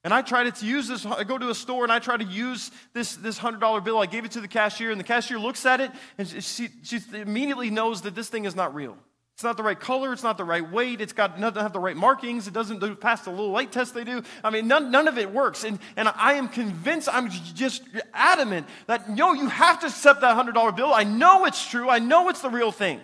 And 0.04 0.14
I 0.14 0.24
try 0.24 0.50
to 0.50 0.66
use 0.66 0.88
this, 0.88 1.06
I 1.06 1.24
go 1.24 1.38
to 1.38 1.50
a 1.50 1.56
store 1.56 1.84
and 1.84 1.92
I 1.92 2.00
try 2.00 2.18
to 2.18 2.24
use 2.24 2.72
this, 2.94 3.16
this 3.16 3.38
$100 3.38 3.84
bill. 3.84 4.00
I 4.00 4.08
gave 4.08 4.26
it 4.26 4.32
to 4.32 4.42
the 4.42 4.48
cashier, 4.48 4.90
and 4.90 5.00
the 5.00 5.04
cashier 5.04 5.38
looks 5.38 5.66
at 5.66 5.80
it 5.80 5.92
and 6.18 6.28
she, 6.28 6.70
she 6.82 7.00
immediately 7.14 7.70
knows 7.70 8.02
that 8.02 8.16
this 8.16 8.28
thing 8.28 8.46
is 8.46 8.56
not 8.56 8.74
real. 8.74 8.98
It's 9.36 9.44
not 9.44 9.58
the 9.58 9.64
right 9.64 9.80
color, 9.80 10.14
it's 10.14 10.22
not 10.22 10.38
the 10.38 10.44
right 10.44 10.70
weight, 10.72 11.02
it's 11.02 11.14
got 11.14 11.40
doesn't 11.40 11.56
have 11.56 11.74
the 11.74 11.80
right 11.80 11.96
markings, 11.96 12.48
it 12.48 12.54
doesn't 12.54 12.80
do 12.80 12.94
pass 12.96 13.22
the 13.22 13.32
little 13.32 13.50
light 13.50 13.72
test 13.72 13.94
they 13.96 14.04
do. 14.04 14.22
I 14.44 14.52
mean, 14.52 14.68
none, 14.68 14.92
none 14.92 15.08
of 15.08 15.18
it 15.18 15.32
works. 15.32 15.64
And, 15.64 15.80
and 15.96 16.08
I 16.10 16.34
am 16.34 16.48
convinced, 16.48 17.10
I'm 17.12 17.30
just 17.32 17.82
adamant 18.14 18.68
that 18.86 19.10
no, 19.10 19.34
you 19.34 19.48
have 19.48 19.80
to 19.80 19.88
accept 19.88 20.22
that 20.22 20.38
$100 20.38 20.76
bill. 20.76 20.94
I 20.94 21.06
know 21.06 21.46
it's 21.46 21.68
true, 21.68 21.90
I 21.90 21.98
know 21.98 22.30
it's 22.30 22.42
the 22.42 22.50
real 22.50 22.72
thing. 22.72 23.00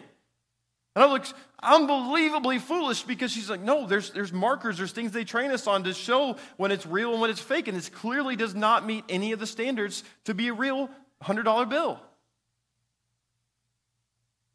And 0.96 1.04
I 1.04 1.08
look 1.12 1.26
unbelievably 1.62 2.60
foolish 2.60 3.04
because 3.04 3.32
she's 3.32 3.50
like, 3.50 3.62
no, 3.62 3.88
there's, 3.88 4.12
there's 4.12 4.32
markers, 4.32 4.78
there's 4.78 4.92
things 4.92 5.12
they 5.12 5.24
train 5.24 5.52
us 5.52 5.68
on 5.68 5.84
to 5.84 5.94
show 5.94 6.38
when 6.58 6.72
it's 6.72 6.86
real 6.86 7.12
and 7.14 7.22
when 7.22 7.30
it's 7.30 7.40
fake. 7.40 7.68
And 7.68 7.78
this 7.78 7.90
clearly 7.90 8.36
does 8.36 8.54
not 8.54 8.86
meet 8.86 9.04
any 9.10 9.32
of 9.32 9.40
the 9.40 9.48
standards 9.48 10.04
to 10.26 10.34
be 10.34 10.50
a 10.50 10.54
real 10.54 10.90
$100 11.24 11.70
bill. 11.70 12.00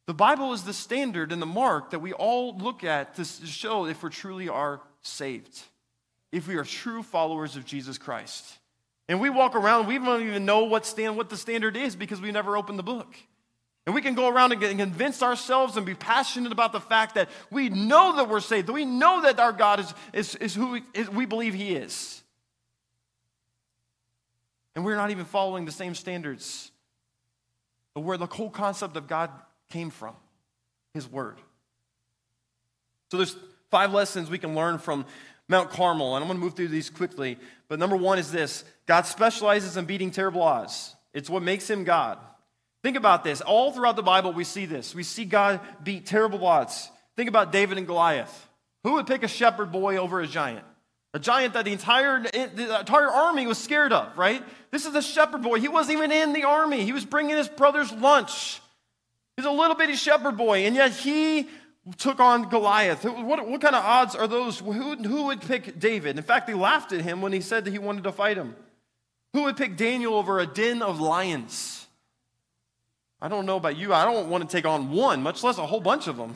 The 0.07 0.15
Bible 0.15 0.53
is 0.53 0.65
the 0.65 0.73
standard 0.73 1.33
and 1.33 1.41
the 1.41 1.47
mark 1.47 1.91
that 1.91 2.01
we 2.01 2.13
all 2.13 2.57
look 2.57 2.85
at 2.85 3.15
to 3.17 3.25
show 3.25 3.87
if 3.87 4.03
we 4.03 4.11
truly 4.11 4.49
are 4.49 4.81
saved, 5.03 5.61
if 6.33 6.49
we 6.49 6.57
are 6.57 6.65
true 6.65 7.03
followers 7.03 7.57
of 7.57 7.65
Jesus 7.65 7.99
Christ. 7.99 8.59
And 9.09 9.21
we 9.21 9.31
walk 9.31 9.55
around, 9.55 9.87
we 9.87 9.99
don't 9.99 10.23
even 10.23 10.45
know 10.45 10.65
what, 10.65 10.87
stand, 10.87 11.17
what 11.17 11.31
the 11.31 11.37
standard 11.37 11.77
is 11.77 11.97
because 11.97 12.21
we 12.21 12.33
never 12.33 12.57
opened 12.57 12.79
the 12.79 12.85
book. 12.85 13.15
And 13.85 13.95
we 13.95 14.01
can 14.01 14.15
go 14.15 14.29
around 14.29 14.53
and 14.53 14.79
convince 14.79 15.23
ourselves 15.23 15.77
and 15.77 15.85
be 15.85 15.95
passionate 15.95 16.53
about 16.53 16.73
the 16.73 16.81
fact 16.81 17.17
that 17.17 17.29
we 17.51 17.69
know 17.69 18.17
that 18.17 18.29
we're 18.29 18.41
saved, 18.41 18.69
that 18.69 18.73
we 18.73 18.85
know 18.85 19.23
that 19.23 19.41
our 19.41 19.53
God 19.53 19.81
is, 19.81 19.95
is, 20.13 20.35
is 20.37 20.55
who 20.55 20.73
we, 20.73 20.83
is, 20.95 21.11
we 21.11 21.27
believe 21.27 21.53
He 21.53 21.75
is. 21.75 22.23
And 24.77 24.85
we're 24.85 24.97
not 24.97 25.11
even 25.11 25.25
following 25.25 25.65
the 25.65 25.73
same 25.73 25.95
standards 25.95 26.71
of 27.97 28.05
where 28.05 28.17
the 28.17 28.27
whole 28.27 28.51
concept 28.51 28.97
of 28.97 29.09
God 29.09 29.31
came 29.69 29.91
from 29.91 30.15
His 30.95 31.11
Word. 31.11 31.39
So 33.11 33.17
there's 33.17 33.37
five 33.71 33.93
lessons 33.93 34.31
we 34.31 34.39
can 34.39 34.55
learn 34.55 34.79
from 34.79 35.07
Mount 35.49 35.71
Carmel, 35.71 36.15
and 36.15 36.23
I'm 36.23 36.29
going 36.29 36.39
to 36.39 36.45
move 36.45 36.55
through 36.55 36.69
these 36.69 36.89
quickly. 36.89 37.37
But 37.69 37.81
number 37.81 37.97
one 37.97 38.19
is 38.21 38.31
this 38.31 38.65
God 38.87 39.07
specializes 39.07 39.77
in 39.77 39.87
beating 39.87 40.13
terrible 40.13 40.43
odds, 40.43 40.95
it's 41.13 41.29
what 41.29 41.43
makes 41.43 41.69
Him 41.69 41.83
God. 41.83 42.19
Think 42.83 42.97
about 42.97 43.23
this. 43.23 43.41
All 43.41 43.73
throughout 43.73 43.97
the 43.97 44.03
Bible, 44.03 44.33
we 44.33 44.45
see 44.45 44.67
this. 44.67 44.95
We 44.95 45.03
see 45.03 45.25
God 45.25 45.61
beat 45.83 46.07
terrible 46.07 46.45
odds. 46.47 46.91
Think 47.17 47.29
about 47.29 47.53
David 47.53 47.79
and 47.79 47.87
Goliath. 47.87 48.49
Who 48.85 48.95
would 48.95 49.07
pick 49.07 49.23
a 49.23 49.29
shepherd 49.29 49.71
boy 49.71 49.97
over 49.97 50.21
a 50.21 50.27
giant? 50.27 50.65
A 51.15 51.19
giant 51.19 51.55
that 51.55 51.67
the 51.67 51.73
entire, 51.73 52.23
the 52.23 52.81
entire 52.81 53.11
army 53.11 53.47
was 53.47 53.59
scared 53.59 53.93
of, 53.93 54.17
right? 54.17 54.43
This 54.71 54.87
is 54.87 54.95
a 54.95 55.03
shepherd 55.03 55.43
boy. 55.43 55.61
He 55.61 55.69
wasn't 55.69 55.99
even 55.99 56.11
in 56.11 56.33
the 56.33 56.45
army. 56.45 56.85
He 56.85 56.93
was 56.93 57.05
bringing 57.05 57.37
his 57.37 57.49
brother's 57.49 57.93
lunch. 57.93 58.61
He's 59.37 59.47
a 59.47 59.51
little 59.51 59.77
bitty 59.77 59.95
shepherd 59.95 60.37
boy, 60.37 60.65
and 60.65 60.75
yet 60.75 60.93
he 60.93 61.49
took 61.99 62.19
on 62.19 62.49
Goliath. 62.49 63.05
What, 63.05 63.47
what 63.47 63.61
kind 63.61 63.77
of 63.77 63.85
odds 63.85 64.15
are 64.15 64.27
those? 64.27 64.59
Who, 64.61 64.97
who 64.97 65.27
would 65.27 65.43
pick 65.43 65.79
David? 65.79 66.17
In 66.17 66.25
fact, 66.25 66.47
they 66.47 66.55
laughed 66.55 66.93
at 66.93 67.03
him 67.03 67.21
when 67.21 67.33
he 67.33 67.41
said 67.41 67.65
that 67.65 67.73
he 67.73 67.79
wanted 67.79 68.05
to 68.05 68.13
fight 68.13 68.37
him. 68.37 68.57
Who 69.35 69.45
would 69.45 69.57
pick 69.57 69.77
Daniel 69.77 70.15
over 70.15 70.41
a 70.41 70.47
den 70.47 70.81
of 70.81 71.01
lions? 71.01 71.82
I 73.23 73.29
don't 73.29 73.47
know 73.47 73.57
about 73.57 73.77
you. 73.77 73.95
I 73.95 74.05
don't 74.05 74.29
want 74.29 74.51
to 74.51 74.55
take 74.55 74.67
on 74.67 74.91
one, 74.91 75.23
much 75.23 75.45
less 75.45 75.57
a 75.57 75.65
whole 75.65 75.81
bunch 75.81 76.09
of 76.09 76.17
them. 76.17 76.35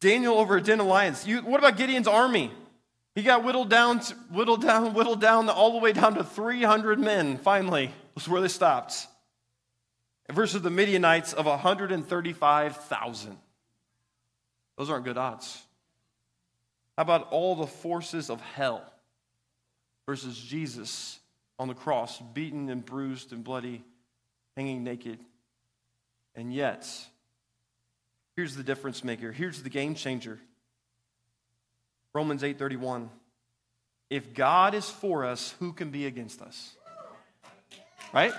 Daniel 0.00 0.38
over 0.38 0.56
a 0.56 0.62
den 0.62 0.80
of 0.80 0.86
lions. 0.86 1.26
You, 1.26 1.42
what 1.42 1.58
about 1.58 1.76
Gideon's 1.76 2.08
army? 2.08 2.50
He 3.14 3.22
got 3.22 3.44
whittled 3.44 3.68
down, 3.68 4.00
whittled 4.32 4.62
down, 4.62 4.94
whittled 4.94 5.20
down, 5.20 5.50
all 5.50 5.72
the 5.72 5.78
way 5.78 5.92
down 5.92 6.14
to 6.14 6.24
300 6.24 6.98
men, 6.98 7.36
finally, 7.36 7.92
was 8.14 8.26
where 8.26 8.40
they 8.40 8.48
stopped. 8.48 9.06
Versus 10.32 10.62
the 10.62 10.70
Midianites 10.70 11.34
of 11.34 11.44
135,000. 11.44 13.36
Those 14.78 14.88
aren't 14.88 15.04
good 15.04 15.18
odds. 15.18 15.62
How 16.96 17.02
about 17.02 17.28
all 17.30 17.54
the 17.54 17.66
forces 17.66 18.30
of 18.30 18.40
hell 18.40 18.82
versus 20.06 20.38
Jesus 20.38 21.20
on 21.58 21.68
the 21.68 21.74
cross, 21.74 22.18
beaten 22.32 22.70
and 22.70 22.84
bruised 22.84 23.32
and 23.32 23.44
bloody, 23.44 23.84
hanging 24.56 24.82
naked? 24.82 25.18
And 26.34 26.52
yet, 26.52 26.88
here's 28.36 28.56
the 28.56 28.62
difference 28.62 29.04
maker. 29.04 29.32
Here's 29.32 29.62
the 29.62 29.70
game 29.70 29.94
changer. 29.94 30.40
Romans 32.12 32.42
8:31. 32.42 33.10
If 34.10 34.34
God 34.34 34.74
is 34.74 34.88
for 34.88 35.24
us, 35.24 35.54
who 35.58 35.72
can 35.72 35.90
be 35.90 36.06
against 36.06 36.42
us? 36.42 36.74
Right? 38.12 38.32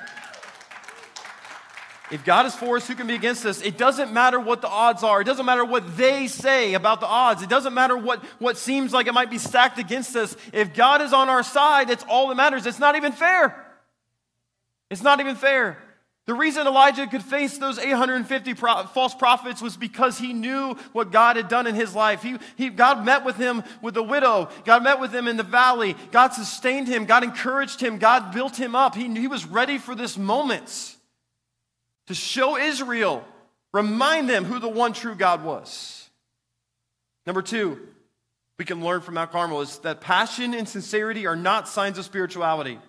If 2.12 2.24
God 2.24 2.46
is 2.46 2.54
for 2.54 2.78
us, 2.78 2.88
who 2.88 2.94
can 2.94 3.08
be 3.08 3.16
against 3.16 3.46
us? 3.46 3.62
It 3.62 3.78
doesn't 3.78 4.14
matter 4.14 4.40
what 4.40 4.62
the 4.62 4.68
odds 4.68 5.04
are. 5.04 5.22
It 5.22 5.24
doesn't 5.24 5.46
matter 5.46 5.66
what 5.66 5.98
they 5.98 6.28
say 6.28 6.76
about 6.76 7.00
the 7.00 7.08
odds. 7.08 7.42
It 7.42 7.50
doesn't 7.50 7.74
matter 7.74 7.98
what, 7.98 8.24
what 8.40 8.58
seems 8.58 8.94
like 8.94 9.08
it 9.08 9.14
might 9.14 9.32
be 9.32 9.40
stacked 9.40 9.80
against 9.80 10.16
us. 10.16 10.38
If 10.54 10.76
God 10.76 11.02
is 11.02 11.14
on 11.14 11.30
our 11.30 11.42
side, 11.42 11.90
it's 11.90 12.06
all 12.08 12.28
that 12.28 12.36
matters. 12.36 12.68
It's 12.68 12.78
not 12.80 12.96
even 12.96 13.12
fair. 13.12 13.66
It's 14.92 15.02
not 15.02 15.20
even 15.20 15.36
fair. 15.36 15.80
The 16.26 16.34
reason 16.34 16.66
Elijah 16.66 17.06
could 17.06 17.22
face 17.22 17.60
those 17.60 17.78
850 17.78 18.56
pro- 18.56 18.84
false 18.88 19.14
prophets 19.14 19.62
was 19.62 19.78
because 19.78 20.18
he 20.18 20.34
knew 20.34 20.76
what 20.92 21.12
God 21.12 21.36
had 21.36 21.48
done 21.48 21.68
in 21.68 21.76
his 21.76 21.94
life. 21.94 22.24
He, 22.24 22.38
he, 22.56 22.70
God 22.70 23.06
met 23.06 23.24
with 23.24 23.36
him 23.36 23.64
with 23.82 23.96
a 23.96 24.02
widow. 24.02 24.50
God 24.64 24.84
met 24.84 25.00
with 25.00 25.14
him 25.14 25.28
in 25.28 25.38
the 25.38 25.44
valley. 25.44 25.96
God 26.12 26.30
sustained 26.30 26.88
him. 26.88 27.06
God 27.06 27.24
encouraged 27.24 27.80
him. 27.80 28.00
God 28.00 28.34
built 28.34 28.56
him 28.56 28.76
up. 28.76 28.96
He, 28.96 29.08
he 29.14 29.28
was 29.28 29.46
ready 29.46 29.78
for 29.78 29.94
this 29.94 30.18
moment 30.18 30.96
to 32.08 32.16
show 32.16 32.58
Israel, 32.58 33.24
remind 33.72 34.28
them 34.28 34.46
who 34.46 34.58
the 34.58 34.70
one 34.70 34.94
true 34.94 35.16
God 35.16 35.44
was. 35.44 36.10
Number 37.28 37.44
two, 37.44 37.80
we 38.58 38.66
can 38.66 38.84
learn 38.84 39.02
from 39.02 39.16
Mount 39.16 39.32
Carmel 39.32 39.62
is 39.62 39.80
that 39.80 40.02
passion 40.02 40.56
and 40.56 40.68
sincerity 40.68 41.28
are 41.28 41.36
not 41.36 41.68
signs 41.68 42.00
of 42.00 42.06
spirituality. 42.06 42.80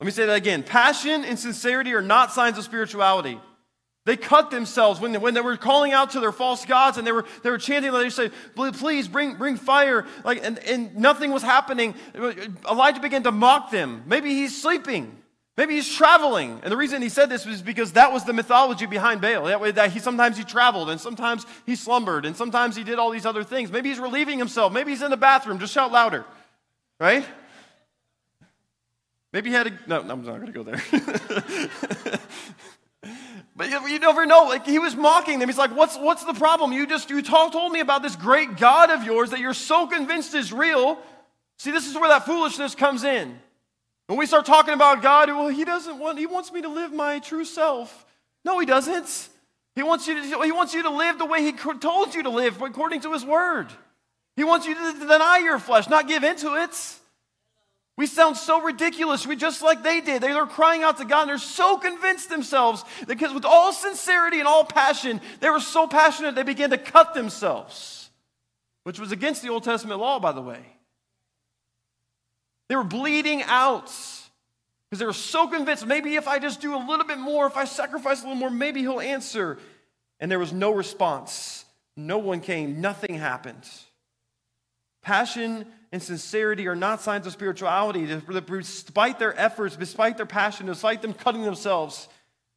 Let 0.00 0.04
me 0.04 0.12
say 0.12 0.26
that 0.26 0.36
again. 0.36 0.62
Passion 0.62 1.24
and 1.24 1.38
sincerity 1.38 1.92
are 1.94 2.02
not 2.02 2.32
signs 2.32 2.56
of 2.58 2.64
spirituality. 2.64 3.40
They 4.08 4.16
cut 4.16 4.50
themselves 4.50 5.00
when 5.00 5.12
they, 5.12 5.18
when 5.18 5.34
they 5.34 5.42
were 5.42 5.58
calling 5.58 5.92
out 5.92 6.12
to 6.12 6.20
their 6.20 6.32
false 6.32 6.64
gods 6.64 6.96
and 6.96 7.06
they 7.06 7.12
were, 7.12 7.26
they 7.42 7.50
were 7.50 7.58
chanting, 7.58 7.92
they 7.92 8.08
said, 8.08 8.32
please 8.54 9.06
bring, 9.06 9.34
bring 9.34 9.56
fire. 9.56 10.06
Like, 10.24 10.42
and, 10.42 10.58
and 10.60 10.96
nothing 10.96 11.30
was 11.30 11.42
happening. 11.42 11.94
Elijah 12.14 13.00
began 13.00 13.24
to 13.24 13.32
mock 13.32 13.70
them. 13.70 14.04
Maybe 14.06 14.30
he's 14.30 14.60
sleeping. 14.60 15.14
Maybe 15.58 15.74
he's 15.74 15.92
traveling. 15.92 16.60
And 16.62 16.72
the 16.72 16.76
reason 16.76 17.02
he 17.02 17.08
said 17.08 17.28
this 17.28 17.44
was 17.44 17.60
because 17.60 17.92
that 17.92 18.12
was 18.12 18.24
the 18.24 18.32
mythology 18.32 18.86
behind 18.86 19.20
Baal. 19.20 19.44
That 19.44 19.60
way 19.60 19.72
that 19.72 19.90
he 19.90 19.98
sometimes 19.98 20.38
he 20.38 20.44
traveled 20.44 20.88
and 20.88 21.00
sometimes 21.00 21.44
he 21.66 21.74
slumbered 21.74 22.24
and 22.24 22.36
sometimes 22.36 22.76
he 22.76 22.84
did 22.84 22.98
all 22.98 23.10
these 23.10 23.26
other 23.26 23.44
things. 23.44 23.70
Maybe 23.70 23.90
he's 23.90 23.98
relieving 23.98 24.38
himself. 24.38 24.72
Maybe 24.72 24.92
he's 24.92 25.02
in 25.02 25.10
the 25.10 25.16
bathroom. 25.18 25.58
Just 25.58 25.74
shout 25.74 25.92
louder. 25.92 26.24
Right? 27.00 27.26
Maybe 29.32 29.50
he 29.50 29.56
had 29.56 29.66
a 29.66 29.78
no, 29.86 30.00
I'm 30.00 30.24
not 30.24 30.40
gonna 30.40 30.52
go 30.52 30.62
there. 30.62 30.82
But 33.58 33.70
you 33.70 33.98
never 33.98 34.24
know. 34.24 34.44
Like 34.44 34.64
he 34.64 34.78
was 34.78 34.94
mocking 34.94 35.40
them. 35.40 35.48
He's 35.48 35.58
like, 35.58 35.74
"What's 35.74 35.98
what's 35.98 36.24
the 36.24 36.32
problem? 36.32 36.72
You 36.72 36.86
just 36.86 37.10
you 37.10 37.20
told, 37.22 37.52
told 37.52 37.72
me 37.72 37.80
about 37.80 38.02
this 38.02 38.14
great 38.14 38.56
God 38.56 38.88
of 38.88 39.02
yours 39.02 39.30
that 39.30 39.40
you're 39.40 39.52
so 39.52 39.88
convinced 39.88 40.32
is 40.36 40.52
real. 40.52 40.96
See, 41.58 41.72
this 41.72 41.88
is 41.88 41.96
where 41.96 42.08
that 42.08 42.24
foolishness 42.24 42.76
comes 42.76 43.02
in. 43.02 43.36
When 44.06 44.16
we 44.16 44.26
start 44.26 44.46
talking 44.46 44.74
about 44.74 45.02
God, 45.02 45.28
well, 45.28 45.48
He 45.48 45.64
doesn't 45.64 45.98
want. 45.98 46.20
He 46.20 46.26
wants 46.26 46.52
me 46.52 46.62
to 46.62 46.68
live 46.68 46.92
my 46.92 47.18
true 47.18 47.44
self. 47.44 48.06
No, 48.44 48.60
He 48.60 48.66
doesn't. 48.66 49.28
He 49.74 49.82
wants 49.82 50.06
you 50.06 50.14
to. 50.14 50.42
He 50.44 50.52
wants 50.52 50.72
you 50.72 50.84
to 50.84 50.90
live 50.90 51.18
the 51.18 51.26
way 51.26 51.42
He 51.42 51.50
told 51.52 52.14
you 52.14 52.22
to 52.22 52.30
live, 52.30 52.62
according 52.62 53.00
to 53.00 53.12
His 53.12 53.24
Word. 53.24 53.72
He 54.36 54.44
wants 54.44 54.68
you 54.68 54.76
to 54.76 55.00
deny 55.00 55.40
your 55.42 55.58
flesh, 55.58 55.88
not 55.88 56.06
give 56.06 56.22
into 56.22 56.54
it. 56.62 56.97
We 57.98 58.06
sound 58.06 58.36
so 58.36 58.62
ridiculous. 58.62 59.26
We 59.26 59.34
just 59.34 59.60
like 59.60 59.82
they 59.82 60.00
did. 60.00 60.22
They 60.22 60.32
were 60.32 60.46
crying 60.46 60.84
out 60.84 60.98
to 60.98 61.04
God 61.04 61.22
and 61.22 61.30
they're 61.30 61.38
so 61.38 61.78
convinced 61.78 62.28
themselves 62.28 62.84
because 63.08 63.34
with 63.34 63.44
all 63.44 63.72
sincerity 63.72 64.38
and 64.38 64.46
all 64.46 64.64
passion, 64.64 65.20
they 65.40 65.50
were 65.50 65.58
so 65.58 65.88
passionate 65.88 66.36
they 66.36 66.44
began 66.44 66.70
to 66.70 66.78
cut 66.78 67.12
themselves, 67.12 68.10
which 68.84 69.00
was 69.00 69.10
against 69.10 69.42
the 69.42 69.48
Old 69.48 69.64
Testament 69.64 69.98
law, 69.98 70.20
by 70.20 70.30
the 70.30 70.40
way. 70.40 70.60
They 72.68 72.76
were 72.76 72.84
bleeding 72.84 73.42
out 73.42 73.86
because 74.88 75.00
they 75.00 75.04
were 75.04 75.12
so 75.12 75.48
convinced 75.48 75.84
maybe 75.84 76.14
if 76.14 76.28
I 76.28 76.38
just 76.38 76.60
do 76.60 76.76
a 76.76 76.82
little 76.86 77.04
bit 77.04 77.18
more, 77.18 77.48
if 77.48 77.56
I 77.56 77.64
sacrifice 77.64 78.20
a 78.20 78.28
little 78.28 78.38
more, 78.38 78.48
maybe 78.48 78.78
he'll 78.78 79.00
answer. 79.00 79.58
And 80.20 80.30
there 80.30 80.38
was 80.38 80.52
no 80.52 80.70
response. 80.70 81.64
No 81.96 82.18
one 82.18 82.42
came. 82.42 82.80
Nothing 82.80 83.16
happened. 83.16 83.68
Passion 85.02 85.66
and 85.92 86.02
sincerity 86.02 86.66
are 86.68 86.76
not 86.76 87.00
signs 87.00 87.26
of 87.26 87.32
spirituality. 87.32 88.06
Despite 88.06 89.18
their 89.18 89.38
efforts, 89.38 89.76
despite 89.76 90.16
their 90.16 90.26
passion, 90.26 90.66
despite 90.66 91.02
them 91.02 91.14
cutting 91.14 91.42
themselves, 91.42 92.08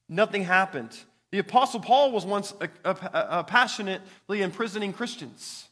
nothing 0.10 0.44
happened. 0.44 0.98
The 1.32 1.40
Apostle 1.40 1.80
Paul 1.80 2.12
was 2.12 2.26
once 2.26 2.54
a, 2.60 2.70
a, 2.84 2.98
a 3.40 3.44
passionately 3.44 4.42
imprisoning 4.42 4.92
Christians. 4.92 5.68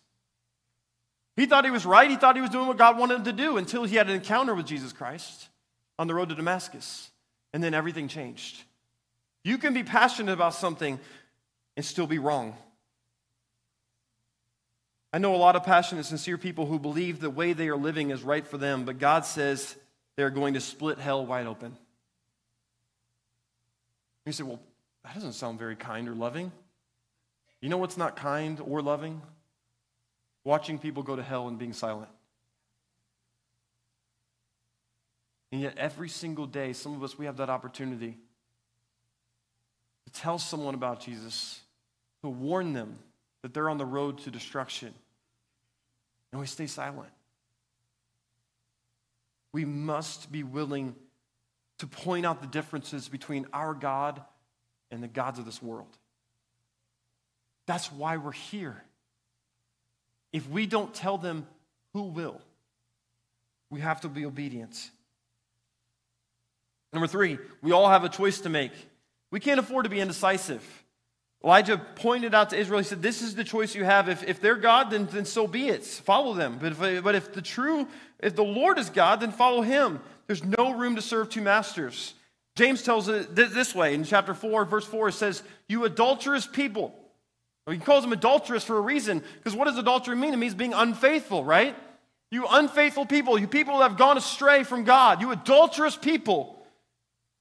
He 1.35 1.45
thought 1.45 1.65
he 1.65 1.71
was 1.71 1.85
right. 1.85 2.09
He 2.09 2.15
thought 2.15 2.35
he 2.35 2.41
was 2.41 2.49
doing 2.49 2.67
what 2.67 2.77
God 2.77 2.97
wanted 2.97 3.15
him 3.15 3.23
to 3.25 3.33
do 3.33 3.57
until 3.57 3.83
he 3.83 3.95
had 3.95 4.07
an 4.07 4.15
encounter 4.15 4.55
with 4.55 4.65
Jesus 4.65 4.93
Christ 4.93 5.49
on 5.97 6.07
the 6.07 6.13
road 6.13 6.29
to 6.29 6.35
Damascus. 6.35 7.09
And 7.53 7.63
then 7.63 7.73
everything 7.73 8.07
changed. 8.07 8.63
You 9.43 9.57
can 9.57 9.73
be 9.73 9.83
passionate 9.83 10.33
about 10.33 10.53
something 10.53 10.99
and 11.75 11.85
still 11.85 12.07
be 12.07 12.19
wrong. 12.19 12.55
I 15.11 15.17
know 15.17 15.35
a 15.35 15.37
lot 15.37 15.55
of 15.55 15.63
passionate, 15.63 16.05
sincere 16.05 16.37
people 16.37 16.67
who 16.67 16.77
believe 16.77 17.19
the 17.19 17.29
way 17.29 17.53
they 17.53 17.67
are 17.69 17.77
living 17.77 18.11
is 18.11 18.21
right 18.21 18.45
for 18.45 18.57
them, 18.57 18.85
but 18.85 18.99
God 18.99 19.25
says 19.25 19.75
they're 20.15 20.29
going 20.29 20.53
to 20.53 20.61
split 20.61 20.99
hell 20.99 21.25
wide 21.25 21.47
open. 21.47 21.75
You 24.25 24.33
say, 24.33 24.43
well, 24.43 24.59
that 25.03 25.15
doesn't 25.15 25.33
sound 25.33 25.57
very 25.57 25.75
kind 25.75 26.07
or 26.07 26.13
loving. 26.13 26.51
You 27.61 27.69
know 27.69 27.77
what's 27.77 27.97
not 27.97 28.15
kind 28.15 28.61
or 28.63 28.81
loving? 28.81 29.21
Watching 30.43 30.77
people 30.77 31.01
go 31.01 31.15
to 31.15 31.23
hell 31.23 31.47
and 31.47 31.57
being 31.57 31.73
silent. 31.73 32.09
And 35.51 35.61
yet, 35.61 35.77
every 35.77 36.09
single 36.09 36.45
day, 36.45 36.73
some 36.73 36.93
of 36.93 37.03
us, 37.03 37.17
we 37.17 37.25
have 37.25 37.37
that 37.37 37.49
opportunity 37.49 38.17
to 40.05 40.11
tell 40.11 40.37
someone 40.37 40.75
about 40.75 40.99
Jesus, 40.99 41.61
to 42.21 42.29
warn 42.29 42.73
them 42.73 42.99
that 43.41 43.53
they're 43.53 43.69
on 43.69 43.77
the 43.77 43.85
road 43.85 44.19
to 44.19 44.31
destruction. 44.31 44.93
And 46.31 46.39
we 46.39 46.47
stay 46.47 46.67
silent. 46.67 47.09
We 49.51 49.65
must 49.65 50.31
be 50.31 50.43
willing 50.43 50.95
to 51.79 51.87
point 51.87 52.25
out 52.25 52.41
the 52.41 52.47
differences 52.47 53.09
between 53.09 53.47
our 53.53 53.73
God 53.73 54.21
and 54.91 55.01
the 55.01 55.07
gods 55.07 55.39
of 55.39 55.45
this 55.45 55.61
world. 55.61 55.97
That's 57.65 57.91
why 57.91 58.17
we're 58.17 58.31
here. 58.31 58.83
If 60.31 60.47
we 60.49 60.65
don't 60.65 60.93
tell 60.93 61.17
them, 61.17 61.47
who 61.93 62.03
will? 62.03 62.41
We 63.69 63.79
have 63.81 64.01
to 64.01 64.09
be 64.09 64.25
obedient. 64.25 64.89
Number 66.93 67.07
three, 67.07 67.37
we 67.61 67.71
all 67.71 67.87
have 67.89 68.03
a 68.03 68.09
choice 68.09 68.41
to 68.41 68.49
make. 68.49 68.71
We 69.31 69.39
can't 69.39 69.59
afford 69.59 69.83
to 69.83 69.89
be 69.89 69.99
indecisive. 69.99 70.78
Elijah 71.43 71.77
pointed 71.77 72.35
out 72.35 72.49
to 72.49 72.57
Israel, 72.57 72.79
he 72.79 72.85
said, 72.85 73.01
This 73.01 73.21
is 73.21 73.35
the 73.35 73.43
choice 73.43 73.73
you 73.73 73.85
have. 73.85 74.09
If, 74.09 74.23
if 74.23 74.41
they're 74.41 74.57
God, 74.57 74.91
then, 74.91 75.07
then 75.07 75.25
so 75.25 75.47
be 75.47 75.69
it. 75.69 75.85
Follow 75.85 76.33
them. 76.33 76.57
But 76.61 76.73
if, 76.73 77.03
but 77.03 77.15
if 77.15 77.33
the 77.33 77.41
true, 77.41 77.87
if 78.19 78.35
the 78.35 78.43
Lord 78.43 78.77
is 78.77 78.89
God, 78.89 79.21
then 79.21 79.31
follow 79.31 79.61
him. 79.61 80.01
There's 80.27 80.43
no 80.43 80.71
room 80.71 80.95
to 80.95 81.01
serve 81.01 81.29
two 81.29 81.41
masters. 81.41 82.13
James 82.55 82.83
tells 82.83 83.07
it 83.07 83.35
this 83.35 83.73
way 83.73 83.93
in 83.93 84.03
chapter 84.03 84.33
4, 84.33 84.65
verse 84.65 84.85
4, 84.85 85.07
it 85.07 85.13
says, 85.13 85.43
You 85.69 85.85
adulterous 85.85 86.45
people. 86.45 86.93
He 87.69 87.77
calls 87.77 88.03
them 88.03 88.11
adulterous 88.11 88.63
for 88.63 88.77
a 88.77 88.81
reason, 88.81 89.23
because 89.37 89.55
what 89.55 89.65
does 89.65 89.77
adultery 89.77 90.15
mean? 90.15 90.33
It 90.33 90.37
means 90.37 90.55
being 90.55 90.73
unfaithful, 90.73 91.43
right? 91.43 91.75
You 92.31 92.47
unfaithful 92.49 93.05
people, 93.05 93.39
you 93.39 93.47
people 93.47 93.77
that 93.77 93.89
have 93.89 93.97
gone 93.97 94.17
astray 94.17 94.63
from 94.63 94.83
God, 94.83 95.21
you 95.21 95.31
adulterous 95.31 95.95
people. 95.95 96.58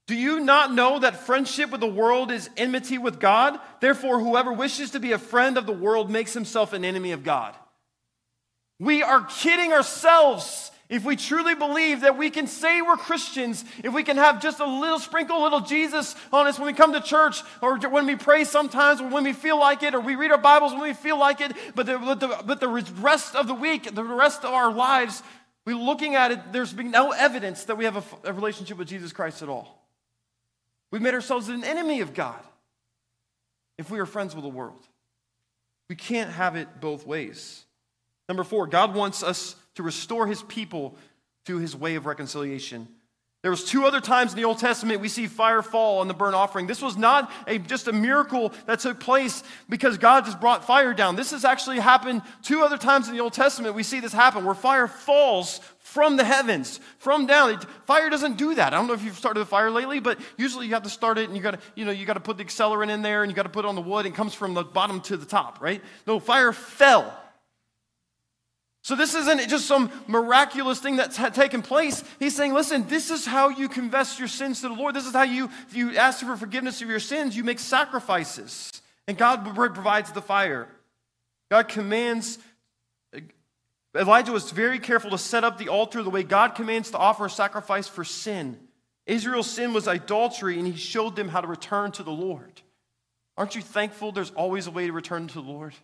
Do 0.09 0.17
you 0.17 0.41
not 0.41 0.73
know 0.73 0.99
that 1.01 1.27
friendship 1.27 1.71
with 1.71 1.83
the 1.83 1.87
world 1.87 2.33
is 2.33 2.49
enmity 2.57 2.97
with 2.97 3.21
God? 3.21 3.61
Therefore, 3.81 4.19
whoever 4.19 4.51
wishes 4.51 4.93
to 4.93 5.01
be 5.01 5.13
a 5.13 5.19
friend 5.19 5.59
of 5.59 5.67
the 5.67 5.73
world 5.73 6.11
makes 6.11 6.33
himself 6.33 6.73
an 6.73 6.83
enemy 6.83 7.13
of 7.13 7.23
God. 7.23 7.55
We 8.81 9.03
are 9.03 9.27
kidding 9.27 9.75
ourselves 9.75 10.71
if 10.89 11.05
we 11.05 11.15
truly 11.15 11.55
believe 11.55 12.01
that 12.01 12.17
we 12.17 12.31
can 12.31 12.47
say 12.47 12.81
we're 12.81 12.97
Christians, 12.97 13.67
if 13.85 13.93
we 13.93 14.03
can 14.03 14.17
have 14.17 14.41
just 14.41 14.61
a 14.61 14.67
little 14.67 14.99
sprinkle, 14.99 15.43
a 15.43 15.45
little 15.45 15.61
Jesus 15.61 16.17
on 16.33 16.47
us 16.47 16.59
when 16.59 16.69
we 16.69 16.73
come 16.73 16.95
to 16.95 17.03
church, 17.03 17.43
or 17.61 17.77
when 17.77 18.07
we 18.07 18.17
pray 18.17 18.45
sometimes, 18.45 19.03
or 19.03 19.09
when 19.09 19.25
we 19.25 19.35
feel 19.35 19.61
like 19.61 19.83
it, 19.83 19.95
or 19.95 20.01
we 20.01 20.15
read 20.15 20.31
our 20.31 20.39
Bibles 20.39 20.73
when 20.73 20.81
we 20.81 20.95
feel 20.95 21.19
like 21.19 21.43
it, 21.43 21.53
but 21.75 21.85
the, 21.85 21.99
but 21.99 22.21
the, 22.21 22.29
but 22.47 22.61
the 22.61 22.69
rest 22.69 23.37
of 23.37 23.47
the 23.47 23.53
week, 23.53 23.95
the 23.95 24.03
rest 24.03 24.43
of 24.43 24.55
our 24.55 24.73
lives, 24.73 25.23
we're 25.67 25.77
looking 25.77 26.15
at 26.15 26.31
it, 26.31 26.51
there's 26.51 26.75
no 26.75 27.11
evidence 27.11 27.65
that 27.65 27.77
we 27.77 27.85
have 27.85 27.97
a, 27.97 28.31
a 28.31 28.33
relationship 28.33 28.79
with 28.79 28.89
Jesus 28.89 29.13
Christ 29.13 29.43
at 29.43 29.51
all. 29.51 29.79
We've 30.91 31.03
made 31.03 31.15
ourselves 31.15 31.49
an 31.49 31.65
enemy 31.65 32.01
of 32.01 32.15
God 32.15 32.41
if 33.77 33.91
we 33.91 33.99
are 33.99 34.07
friends 34.07 34.35
with 34.35 34.45
the 34.45 34.51
world. 34.51 34.87
We 35.89 35.97
can't 35.97 36.31
have 36.31 36.57
it 36.57 36.81
both 36.81 37.07
ways. 37.07 37.65
Number 38.29 38.45
four, 38.45 38.67
God 38.67 38.95
wants 38.95 39.23
us 39.23 39.57
to 39.77 39.83
restore 39.83 40.27
his 40.27 40.43
people 40.43 40.97
to 41.47 41.59
his 41.59 41.75
way 41.75 41.95
of 41.95 42.05
reconciliation. 42.05 42.89
There 43.41 43.53
was 43.53 43.65
two 43.65 43.85
other 43.85 44.01
times 44.01 44.33
in 44.33 44.37
the 44.37 44.45
Old 44.45 44.59
Testament 44.59 45.01
we 45.01 45.09
see 45.09 45.29
fire 45.29 45.63
fall 45.63 46.01
on 46.01 46.09
the 46.09 46.15
burnt 46.15 46.35
offering. 46.35 46.67
This 46.67 46.83
was 46.83 46.97
not 46.97 47.31
a, 47.47 47.59
just 47.59 47.87
a 47.87 47.93
miracle 47.93 48.53
that 48.67 48.81
took 48.81 48.99
place 48.99 49.45
because 49.69 49.97
God 49.97 50.25
just 50.25 50.41
brought 50.41 50.65
fire 50.65 50.93
down. 50.93 51.15
This 51.15 51.31
has 51.31 51.45
actually 51.45 51.79
happened 51.79 52.23
two 52.43 52.63
other 52.63 52.77
times 52.77 53.07
in 53.07 53.15
the 53.15 53.21
Old 53.21 53.35
Testament. 53.35 53.77
We 53.77 53.85
see 53.85 54.01
this 54.01 54.13
happen 54.13 54.45
where 54.45 54.57
fire 54.57 54.89
falls 54.89 55.61
from 55.79 56.17
the 56.17 56.25
heavens, 56.25 56.81
from 56.99 57.27
down. 57.27 57.61
Fire 57.87 58.11
doesn't 58.11 58.39
do 58.39 58.57
that. 58.57 58.75
I 58.75 58.77
don't 58.77 58.89
know 58.89 58.95
if 58.95 59.05
you've 59.05 59.17
started 59.17 59.41
a 59.41 59.47
fire 59.47 59.71
lately, 59.71 60.01
but 60.01 60.19
usually 60.37 60.67
you 60.67 60.75
have 60.75 60.83
to 60.83 60.91
start 60.91 61.17
it 61.17 61.29
and 61.29 61.37
you 61.37 61.43
got 61.43 61.53
to, 61.53 61.61
you 61.77 61.85
know, 61.85 61.93
you 61.93 62.07
got 62.07 62.15
to 62.15 62.21
put 62.21 62.39
the 62.39 62.45
accelerant 62.45 62.91
in 62.91 63.03
there 63.03 63.23
and 63.23 63.31
you 63.31 63.37
got 63.37 63.45
to 63.45 63.49
put 63.49 63.65
on 63.65 63.77
the 63.77 63.81
wood 63.81 64.05
and 64.05 64.15
it 64.15 64.17
comes 64.17 64.35
from 64.35 64.55
the 64.55 64.65
bottom 64.65 65.01
to 65.03 65.17
the 65.17 65.25
top, 65.25 65.61
right? 65.61 65.81
No, 66.09 66.19
fire 66.19 66.53
fell. 66.53 67.17
So 68.89 68.97
this 68.97 69.15
isn't 69.15 69.51
just 69.51 69.67
some 69.67 69.91
miraculous 70.07 70.81
thing 70.81 70.97
that's 70.97 71.19
taken 71.35 71.61
place. 71.61 72.03
He's 72.19 72.35
saying, 72.35 72.55
listen, 72.55 72.89
this 72.89 73.11
is 73.11 73.27
how 73.27 73.51
you 73.51 73.69
confess 73.69 74.19
your 74.19 74.29
sins 74.29 74.63
to 74.63 74.69
the 74.69 74.75
Lord. 74.75 74.95
This 74.95 75.05
is 75.05 75.13
how 75.13 75.25
you, 75.25 75.51
you 75.75 75.95
ask 75.99 76.25
for 76.25 76.35
forgiveness 76.39 76.81
of 76.81 76.89
your 76.89 76.99
sins. 76.99 77.37
You 77.37 77.45
make 77.45 77.59
sacrifices, 77.59 78.81
and 79.07 79.19
God 79.19 79.45
provides 79.55 80.11
the 80.13 80.23
fire. 80.23 80.69
God 81.51 81.69
commands. 81.69 82.39
Uh, 83.15 83.21
Elijah 83.95 84.33
was 84.33 84.53
very 84.53 84.79
careful 84.79 85.11
to 85.11 85.19
set 85.19 85.45
up 85.45 85.59
the 85.59 85.69
altar 85.69 86.03
the 86.03 86.09
way 86.09 86.23
God 86.23 86.55
commands 86.55 86.91
to 86.93 86.97
offer 86.97 87.27
a 87.27 87.31
sacrifice 87.31 87.89
for 87.89 88.05
sin. 88.05 88.59
Israel's 89.05 89.51
sin 89.51 89.75
was 89.75 89.87
idolatry, 89.87 90.57
and 90.57 90.67
he 90.67 90.77
showed 90.79 91.15
them 91.15 91.29
how 91.29 91.43
to 91.43 91.47
return 91.47 91.93
to 91.93 92.03
the 92.03 92.11
Lord. 92.11 92.63
Aren't 93.37 93.55
you 93.55 93.61
thankful 93.61 94.13
there's 94.13 94.31
always 94.31 94.67
a 94.67 94.71
way 94.71 94.87
to 94.87 94.95
return 94.95 95.29
to 95.29 95.35
the 95.35 95.41
Lord? 95.43 95.75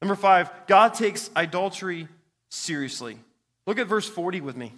Number 0.00 0.14
five, 0.14 0.50
God 0.66 0.94
takes 0.94 1.30
idolatry 1.36 2.08
seriously. 2.48 3.18
Look 3.66 3.78
at 3.78 3.86
verse 3.86 4.08
40 4.08 4.40
with 4.40 4.56
me. 4.56 4.72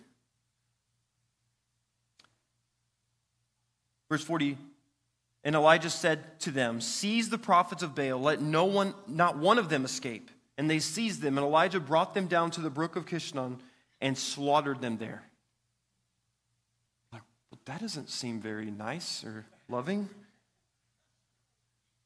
Verse 4.10 4.22
40 4.24 4.58
And 5.44 5.54
Elijah 5.54 5.90
said 5.90 6.38
to 6.40 6.50
them, 6.50 6.80
Seize 6.80 7.30
the 7.30 7.38
prophets 7.38 7.82
of 7.82 7.94
Baal, 7.94 8.20
let 8.20 8.40
no 8.40 8.64
one, 8.64 8.94
not 9.06 9.38
one 9.38 9.58
of 9.58 9.68
them 9.68 9.84
escape. 9.84 10.30
And 10.58 10.68
they 10.68 10.80
seized 10.80 11.22
them, 11.22 11.38
and 11.38 11.46
Elijah 11.46 11.80
brought 11.80 12.14
them 12.14 12.26
down 12.26 12.50
to 12.52 12.60
the 12.60 12.68
brook 12.68 12.96
of 12.96 13.06
Kishon 13.06 13.58
and 14.02 14.18
slaughtered 14.18 14.82
them 14.82 14.98
there. 14.98 15.22
Like, 17.12 17.22
well, 17.50 17.58
that 17.64 17.80
doesn't 17.80 18.10
seem 18.10 18.40
very 18.40 18.70
nice 18.70 19.24
or 19.24 19.46
loving. 19.68 20.10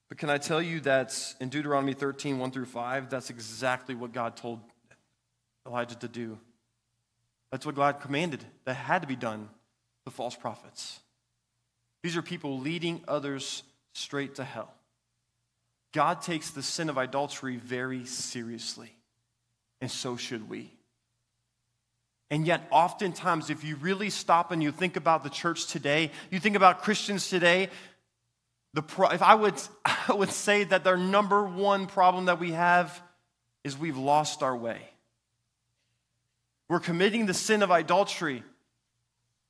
But 0.09 0.19
can 0.19 0.31
I 0.31 0.39
tell 0.39 0.63
you 0.63 0.81
that 0.81 1.35
in 1.41 1.49
Deuteronomy 1.49 1.93
13, 1.93 2.39
1 2.39 2.51
through 2.51 2.67
5, 2.67 3.11
that's 3.11 3.31
exactly 3.31 3.95
what 3.95 4.13
God 4.13 4.37
told 4.37 4.61
Elijah 5.67 5.97
to 5.97 6.09
do. 6.09 6.39
That's 7.51 7.67
what 7.67 7.75
God 7.75 8.01
commanded 8.01 8.45
that 8.65 8.75
had 8.75 9.03
to 9.03 9.09
be 9.09 9.17
done, 9.17 9.49
the 10.05 10.11
false 10.11 10.37
prophets. 10.37 11.01
These 12.03 12.17
are 12.17 12.23
people 12.23 12.61
leading 12.61 13.03
others 13.09 13.63
straight 13.95 14.37
to 14.37 14.45
hell. 14.45 14.73
God 15.93 16.23
takes 16.23 16.51
the 16.51 16.63
sin 16.63 16.89
of 16.89 16.99
adultery 16.99 17.57
very 17.57 18.05
seriously, 18.05 18.93
and 19.81 19.91
so 19.91 20.17
should 20.17 20.49
we. 20.49 20.71
And 22.31 22.47
yet, 22.47 22.67
oftentimes, 22.71 23.51
if 23.51 23.65
you 23.65 23.77
really 23.77 24.11
stop 24.11 24.51
and 24.51 24.63
you 24.63 24.73
think 24.73 24.97
about 24.97 25.23
the 25.23 25.31
church 25.31 25.67
today, 25.67 26.11
you 26.31 26.41
think 26.41 26.57
about 26.57 26.83
Christians 26.83 27.29
today, 27.29 27.71
the 28.77 28.83
pro- 28.83 29.09
if 29.09 29.23
I 29.23 29.35
would, 29.35 29.55
I 29.85 30.13
would 30.13 30.31
say 30.31 30.63
that 30.63 30.85
their 30.85 30.99
number 30.99 31.43
one 31.43 31.87
problem 31.87 32.27
that 32.27 32.39
we 32.39 32.53
have 32.53 33.03
is 33.65 33.77
we've 33.77 33.97
lost 33.97 34.43
our 34.43 34.55
way. 34.55 34.81
We're 36.69 36.81
committing 36.81 37.27
the 37.27 37.35
sin 37.35 37.63
of 37.63 37.71
adultery. 37.71 38.43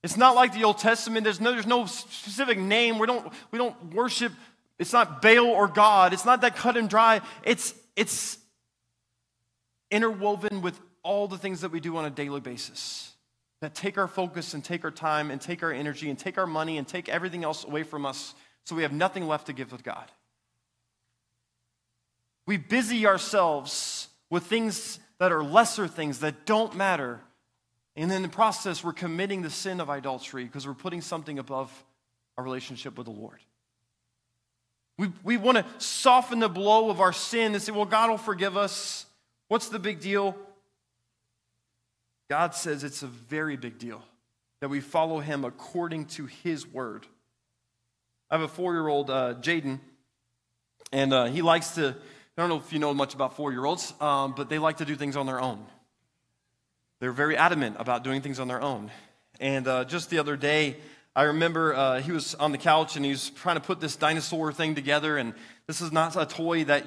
It's 0.02 0.16
not 0.16 0.36
like 0.36 0.54
the 0.54 0.64
Old 0.64 0.78
Testament. 0.78 1.24
There's 1.24 1.40
no, 1.40 1.52
there's 1.52 1.66
no 1.66 1.86
specific 1.86 2.58
name. 2.58 2.98
We 2.98 3.06
don't, 3.06 3.32
we 3.50 3.58
don't 3.58 3.94
worship. 3.94 4.32
It's 4.78 4.92
not 4.92 5.20
Baal 5.22 5.46
or 5.46 5.66
God. 5.66 6.12
It's 6.12 6.24
not 6.24 6.42
that 6.42 6.54
cut 6.54 6.76
and 6.76 6.88
dry. 6.88 7.20
It's, 7.42 7.74
it's 7.96 8.38
interwoven 9.90 10.62
with 10.62 10.78
all 11.02 11.26
the 11.26 11.38
things 11.38 11.62
that 11.62 11.72
we 11.72 11.80
do 11.80 11.96
on 11.96 12.04
a 12.04 12.10
daily 12.10 12.40
basis 12.40 13.12
that 13.60 13.74
take 13.74 13.98
our 13.98 14.06
focus 14.06 14.54
and 14.54 14.62
take 14.62 14.84
our 14.84 14.90
time 14.90 15.30
and 15.30 15.40
take 15.40 15.62
our 15.62 15.72
energy 15.72 16.10
and 16.10 16.18
take 16.18 16.38
our 16.38 16.46
money 16.46 16.78
and 16.78 16.86
take 16.86 17.08
everything 17.08 17.42
else 17.42 17.64
away 17.64 17.82
from 17.82 18.06
us 18.06 18.34
so 18.66 18.74
we 18.74 18.82
have 18.82 18.92
nothing 18.92 19.26
left 19.26 19.46
to 19.46 19.52
give 19.52 19.72
with 19.72 19.84
God. 19.84 20.10
We 22.46 22.56
busy 22.56 23.06
ourselves 23.06 24.08
with 24.28 24.44
things 24.44 24.98
that 25.18 25.32
are 25.32 25.42
lesser 25.42 25.88
things 25.88 26.20
that 26.20 26.46
don't 26.46 26.74
matter. 26.76 27.20
And 27.94 28.12
in 28.12 28.22
the 28.22 28.28
process, 28.28 28.84
we're 28.84 28.92
committing 28.92 29.42
the 29.42 29.50
sin 29.50 29.80
of 29.80 29.88
idolatry 29.88 30.44
because 30.44 30.66
we're 30.66 30.74
putting 30.74 31.00
something 31.00 31.38
above 31.38 31.72
our 32.36 32.44
relationship 32.44 32.98
with 32.98 33.06
the 33.06 33.12
Lord. 33.12 33.38
We, 34.98 35.12
we 35.22 35.36
want 35.36 35.58
to 35.58 35.64
soften 35.78 36.40
the 36.40 36.48
blow 36.48 36.90
of 36.90 37.00
our 37.00 37.12
sin 37.12 37.54
and 37.54 37.62
say, 37.62 37.72
well, 37.72 37.84
God 37.84 38.10
will 38.10 38.18
forgive 38.18 38.56
us. 38.56 39.06
What's 39.48 39.68
the 39.68 39.78
big 39.78 40.00
deal? 40.00 40.36
God 42.28 42.54
says 42.54 42.82
it's 42.82 43.02
a 43.02 43.06
very 43.06 43.56
big 43.56 43.78
deal 43.78 44.02
that 44.60 44.68
we 44.68 44.80
follow 44.80 45.20
him 45.20 45.44
according 45.44 46.06
to 46.06 46.26
his 46.26 46.66
word. 46.66 47.06
I 48.30 48.34
have 48.34 48.42
a 48.42 48.48
four 48.48 48.72
year 48.74 48.88
old, 48.88 49.10
uh, 49.10 49.34
Jaden, 49.40 49.80
and 50.92 51.12
uh, 51.12 51.24
he 51.26 51.42
likes 51.42 51.70
to 51.76 51.96
I 52.38 52.42
don't 52.42 52.50
know 52.50 52.58
if 52.58 52.70
you 52.70 52.78
know 52.78 52.92
much 52.92 53.14
about 53.14 53.34
four 53.34 53.50
year 53.50 53.64
olds, 53.64 53.94
um, 53.98 54.34
but 54.36 54.50
they 54.50 54.58
like 54.58 54.76
to 54.78 54.84
do 54.84 54.94
things 54.94 55.16
on 55.16 55.24
their 55.24 55.40
own. 55.40 55.64
They're 57.00 57.12
very 57.12 57.34
adamant 57.34 57.76
about 57.78 58.04
doing 58.04 58.20
things 58.20 58.38
on 58.38 58.46
their 58.46 58.60
own. 58.60 58.90
And 59.40 59.66
uh, 59.66 59.84
just 59.84 60.10
the 60.10 60.18
other 60.18 60.36
day, 60.36 60.76
I 61.14 61.22
remember 61.22 61.74
uh, 61.74 62.02
he 62.02 62.12
was 62.12 62.34
on 62.34 62.52
the 62.52 62.58
couch 62.58 62.96
and 62.96 63.06
he 63.06 63.10
was 63.10 63.30
trying 63.30 63.56
to 63.56 63.62
put 63.62 63.80
this 63.80 63.96
dinosaur 63.96 64.52
thing 64.52 64.74
together. 64.74 65.16
And 65.16 65.32
this 65.66 65.80
is 65.80 65.92
not 65.92 66.14
a 66.14 66.26
toy 66.26 66.64
that 66.64 66.84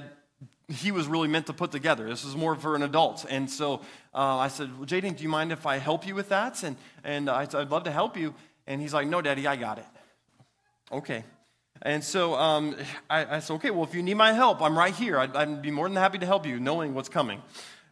he 0.68 0.92
was 0.92 1.08
really 1.08 1.28
meant 1.28 1.48
to 1.48 1.54
put 1.54 1.72
together. 1.72 2.08
This 2.08 2.26
is 2.26 2.36
more 2.36 2.56
for 2.56 2.76
an 2.76 2.84
adult. 2.84 3.26
And 3.28 3.50
so 3.50 3.82
uh, 4.14 4.38
I 4.38 4.50
said, 4.50 4.78
well, 4.78 4.86
Jaden, 4.86 5.18
do 5.18 5.24
you 5.24 5.30
mind 5.30 5.52
if 5.52 5.66
I 5.66 5.78
help 5.78 6.06
you 6.06 6.14
with 6.14 6.30
that? 6.30 6.62
And, 6.62 6.78
and 7.04 7.28
I 7.28 7.42
I'd 7.42 7.72
love 7.72 7.86
to 7.86 7.92
help 7.92 8.18
you. 8.18 8.36
And 8.68 8.80
he's 8.80 8.94
like, 8.94 9.08
No, 9.08 9.20
Daddy, 9.20 9.48
I 9.48 9.56
got 9.56 9.80
it. 9.80 9.86
Okay. 10.92 11.24
And 11.82 12.04
so 12.04 12.36
um, 12.36 12.76
I, 13.10 13.38
I, 13.38 13.40
said, 13.40 13.54
okay, 13.56 13.72
well, 13.72 13.84
if 13.84 13.94
you 13.94 14.04
need 14.04 14.16
my 14.16 14.34
help, 14.34 14.62
I'm 14.62 14.78
right 14.78 14.94
here. 14.94 15.18
I'd, 15.18 15.36
I'd 15.36 15.62
be 15.62 15.72
more 15.72 15.88
than 15.88 15.96
happy 15.96 16.18
to 16.18 16.26
help 16.26 16.46
you, 16.46 16.60
knowing 16.60 16.94
what's 16.94 17.10
coming. 17.10 17.42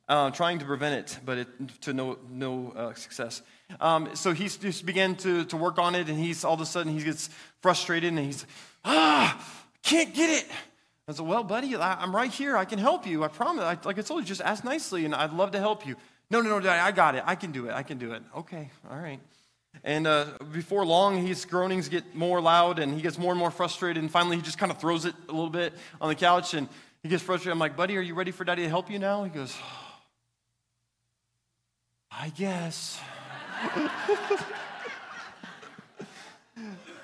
Uh, 0.10 0.32
trying 0.32 0.60
to 0.60 0.66
prevent 0.66 0.96
it, 0.96 1.20
but 1.26 1.38
it, 1.38 1.82
to 1.82 1.94
no, 1.94 2.18
no 2.30 2.72
uh, 2.72 2.94
success. 2.94 3.42
Um, 3.82 4.16
so 4.16 4.32
he 4.32 4.48
just 4.48 4.86
began 4.86 5.16
to, 5.18 5.44
to 5.46 5.58
work 5.58 5.80
on 5.80 5.96
it, 5.96 6.08
and 6.08 6.18
he's 6.18 6.46
all 6.46 6.54
of 6.54 6.62
a 6.62 6.66
sudden 6.66 6.98
he 6.98 7.04
gets 7.04 7.30
frustrated, 7.62 8.10
and 8.14 8.20
he's, 8.20 8.46
ah, 8.86 9.38
can't 9.84 10.14
get 10.14 10.30
it. 10.30 10.50
I 11.10 11.14
said, 11.14 11.26
well, 11.26 11.44
buddy, 11.44 11.76
I, 11.76 12.04
am 12.04 12.16
right 12.16 12.32
here. 12.32 12.56
I 12.56 12.64
can 12.64 12.80
help 12.80 13.06
you. 13.06 13.24
I 13.24 13.28
promise. 13.28 13.64
I, 13.64 13.78
like 13.84 14.00
I 14.00 14.02
told 14.02 14.22
you, 14.22 14.28
just 14.28 14.42
ask 14.42 14.64
nicely, 14.64 15.04
and 15.04 15.14
I'd 15.14 15.34
love 15.34 15.52
to 15.52 15.60
help 15.60 15.86
you. 15.86 15.96
No, 16.30 16.42
no, 16.42 16.60
no, 16.60 16.70
I 16.70 16.92
got 16.92 17.16
it. 17.16 17.24
I 17.26 17.36
can 17.36 17.52
do 17.52 17.68
it. 17.68 17.74
I 17.74 17.84
can 17.84 17.98
do 17.98 18.14
it. 18.14 18.22
Okay, 18.36 18.70
all 18.90 18.98
right. 18.98 19.20
And 19.84 20.08
uh, 20.08 20.26
before 20.52 20.86
long, 20.86 21.26
his 21.26 21.46
groanings 21.46 21.90
get 21.90 22.16
more 22.16 22.42
loud 22.42 22.80
and 22.80 22.94
he 22.94 23.02
gets 23.02 23.18
more 23.18 23.32
and 23.32 23.40
more 23.40 23.52
frustrated. 23.52 24.02
And 24.02 24.12
finally, 24.12 24.36
he 24.36 24.42
just 24.42 24.58
kind 24.58 24.72
of 24.72 24.80
throws 24.80 25.06
it 25.06 25.16
a 25.30 25.32
little 25.32 25.50
bit 25.50 25.74
on 26.02 26.10
the 26.10 26.16
couch 26.16 26.54
and 26.54 26.68
he 27.04 27.10
gets 27.10 27.24
frustrated. 27.24 27.54
I'm 27.54 27.60
like, 27.60 27.76
buddy, 27.76 27.98
are 27.98 28.02
you 28.02 28.16
ready 28.16 28.32
for 28.32 28.44
daddy 28.44 28.64
to 28.64 28.70
help 28.70 28.90
you 28.90 29.00
now? 29.00 29.24
He 29.24 29.30
goes, 29.30 29.56
I 32.12 32.30
guess. 32.30 33.00
but 33.76 33.90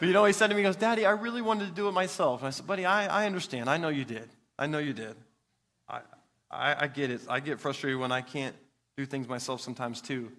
you 0.02 0.14
know, 0.14 0.26
he 0.26 0.34
said 0.34 0.48
to 0.48 0.56
me, 0.56 0.62
he 0.62 0.64
goes, 0.64 0.76
Daddy, 0.76 1.06
I 1.06 1.12
really 1.12 1.42
wanted 1.42 1.68
to 1.68 1.72
do 1.72 1.88
it 1.88 1.92
myself. 1.92 2.42
And 2.42 2.48
I 2.48 2.52
said, 2.52 2.66
buddy, 2.68 2.86
I, 2.86 3.24
I 3.24 3.26
understand. 3.26 3.70
I 3.70 3.78
know 3.78 3.90
you 3.90 4.06
did. 4.06 4.30
I 4.58 4.68
know 4.68 4.80
you 4.80 4.94
did. 4.94 5.16
I, 5.88 6.02
I, 6.50 6.76
I 6.82 6.88
get 6.88 7.12
it. 7.12 7.22
I 7.30 7.40
get 7.40 7.60
frustrated 7.60 8.00
when 8.00 8.12
I 8.12 8.22
can't 8.22 8.56
do 8.98 9.06
things 9.06 9.28
myself 9.28 9.62
sometimes 9.62 10.02
too. 10.02 10.32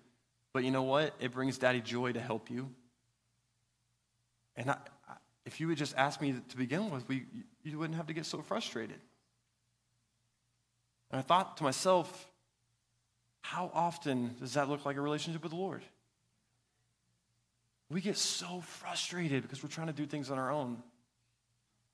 But 0.55 0.65
you 0.65 0.71
know 0.71 0.85
what? 0.85 1.15
It 1.21 1.33
brings 1.33 1.59
daddy 1.59 1.81
joy 1.81 2.13
to 2.13 2.21
help 2.21 2.49
you. 2.49 2.71
And 4.57 4.71
I, 4.71 4.77
if 5.45 5.61
you 5.61 5.67
would 5.67 5.77
just 5.77 5.95
ask 5.97 6.21
me 6.23 6.37
to 6.49 6.57
begin 6.57 6.91
with, 6.91 7.07
we, 7.09 7.25
you 7.65 7.79
wouldn't 7.79 7.97
have 7.97 8.07
to 8.07 8.15
get 8.15 8.25
so 8.25 8.41
frustrated. 8.41 9.01
And 11.11 11.19
I 11.19 11.23
thought 11.23 11.59
to 11.59 11.65
myself, 11.65 12.29
how 13.43 13.71
often 13.75 14.37
does 14.41 14.55
that 14.55 14.69
look 14.69 14.87
like 14.87 14.97
a 14.97 15.01
relationship 15.01 15.43
with 15.43 15.51
the 15.51 15.59
Lord? 15.59 15.83
We 17.91 18.01
get 18.01 18.17
so 18.17 18.61
frustrated 18.61 19.43
because 19.43 19.63
we're 19.63 19.69
trying 19.69 19.89
to 19.89 19.93
do 19.93 20.07
things 20.07 20.31
on 20.31 20.39
our 20.39 20.51
own. 20.51 20.83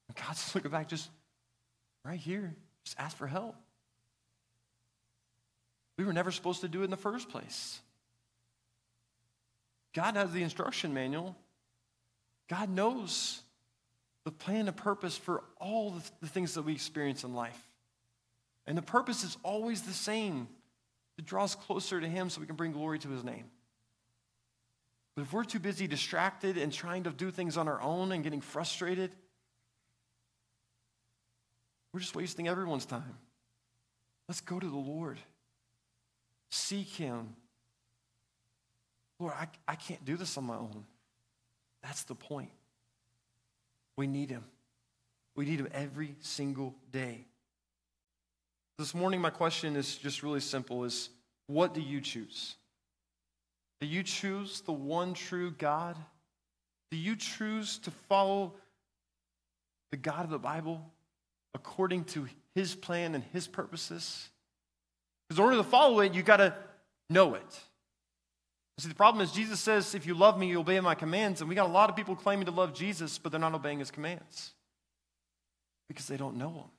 And 0.07 0.17
God's 0.17 0.55
looking 0.55 0.71
back, 0.71 0.89
just 0.89 1.09
right 2.05 2.21
here, 2.21 2.55
just 2.85 3.01
ask 3.01 3.17
for 3.17 3.27
help. 3.27 3.57
We 5.97 6.05
were 6.05 6.13
never 6.13 6.31
supposed 6.31 6.61
to 6.61 6.69
do 6.69 6.83
it 6.83 6.85
in 6.85 6.91
the 6.91 6.97
first 6.97 7.31
place. 7.31 7.81
God 9.95 10.15
has 10.15 10.33
the 10.33 10.43
instruction 10.43 10.95
manual. 10.95 11.37
God 12.49 12.71
knows 12.71 13.43
the 14.25 14.31
plan 14.31 14.69
and 14.69 14.77
purpose 14.77 15.17
for 15.17 15.43
all 15.59 15.95
the 16.21 16.27
things 16.27 16.55
that 16.55 16.63
we 16.63 16.73
experience 16.73 17.25
in 17.25 17.35
life. 17.35 17.61
And 18.67 18.77
the 18.77 18.83
purpose 18.83 19.25
is 19.25 19.37
always 19.43 19.83
the 19.83 19.93
same 19.93 20.49
to 21.17 21.25
draw 21.25 21.45
us 21.45 21.55
closer 21.55 22.01
to 22.01 22.09
Him 22.09 22.31
so 22.31 22.41
we 22.41 22.47
can 22.47 22.57
bring 22.57 22.73
glory 22.73 22.99
to 23.01 23.09
His 23.09 23.25
name. 23.25 23.45
But 25.17 25.23
if 25.23 25.33
we're 25.33 25.45
too 25.45 25.59
busy 25.59 25.87
distracted 25.87 26.57
and 26.57 26.73
trying 26.73 27.05
to 27.05 27.11
do 27.11 27.31
things 27.31 27.57
on 27.57 27.67
our 27.67 27.81
own 27.83 28.13
and 28.13 28.23
getting 28.23 28.41
frustrated, 28.41 29.11
we're 31.93 32.01
just 32.01 32.15
wasting 32.15 32.47
everyone's 32.47 32.87
time. 32.87 33.19
Let's 34.29 34.41
go 34.41 34.61
to 34.61 34.69
the 34.69 34.77
Lord. 34.77 35.19
Seek 36.51 36.89
Him. 36.89 37.35
Lord, 39.21 39.35
I, 39.39 39.47
I 39.69 39.75
can't 39.77 40.05
do 40.05 40.17
this 40.17 40.37
on 40.39 40.45
my 40.45 40.57
own. 40.57 40.85
That's 41.83 42.05
the 42.05 42.15
point. 42.15 42.51
We 43.97 44.07
need 44.07 44.31
him. 44.31 44.45
We 45.37 45.45
need 45.45 45.61
him 45.61 45.69
every 45.73 46.17
single 46.21 46.75
day. 46.91 47.27
This 48.79 48.95
morning, 48.95 49.21
my 49.21 49.31
question 49.31 49.77
is 49.77 49.97
just 49.97 50.23
really 50.23 50.41
simple 50.41 50.85
is 50.85 51.11
what 51.47 51.75
do 51.75 51.83
you 51.83 52.01
choose? 52.01 52.57
Do 53.81 53.87
you 53.87 54.03
choose 54.03 54.63
the 54.63 54.73
one 54.73 55.13
true 55.13 55.51
God? 55.51 55.97
Do 56.91 56.97
you 56.97 57.15
choose 57.15 57.79
to 57.81 57.91
follow 57.91 58.55
the 59.91 59.97
God 59.97 60.25
of 60.25 60.31
the 60.31 60.39
Bible 60.39 60.91
according 61.55 62.05
to 62.05 62.27
his 62.55 62.75
plan 62.75 63.15
and 63.15 63.23
his 63.33 63.47
purposes? 63.47 64.31
Because 65.29 65.39
in 65.39 65.45
order 65.45 65.57
to 65.59 65.65
follow 65.65 66.01
it, 66.01 66.15
you 66.15 66.23
got 66.23 66.39
to 66.39 66.55
know 67.11 67.35
it. 67.35 67.61
See, 68.81 68.89
the 68.89 68.95
problem 68.95 69.23
is 69.23 69.31
Jesus 69.33 69.61
says, 69.61 69.95
if 69.95 70.07
you 70.07 70.15
love 70.15 70.39
me, 70.39 70.49
you 70.49 70.61
obey 70.61 70.81
my 70.81 70.95
commands. 70.95 71.43
And 71.43 71.51
we 71.51 71.55
got 71.55 71.67
a 71.67 71.73
lot 71.73 71.91
of 71.91 71.97
people 71.97 72.17
claiming 72.17 72.47
to 72.47 72.51
love 72.51 72.73
Jesus, 72.73 73.19
but 73.19 73.31
they're 73.31 73.41
not 73.41 73.53
obeying 73.53 73.79
his 73.79 73.91
commands 73.91 74.53
because 75.87 76.07
they 76.07 76.17
don't 76.17 76.37
know 76.37 76.51
him. 76.51 76.71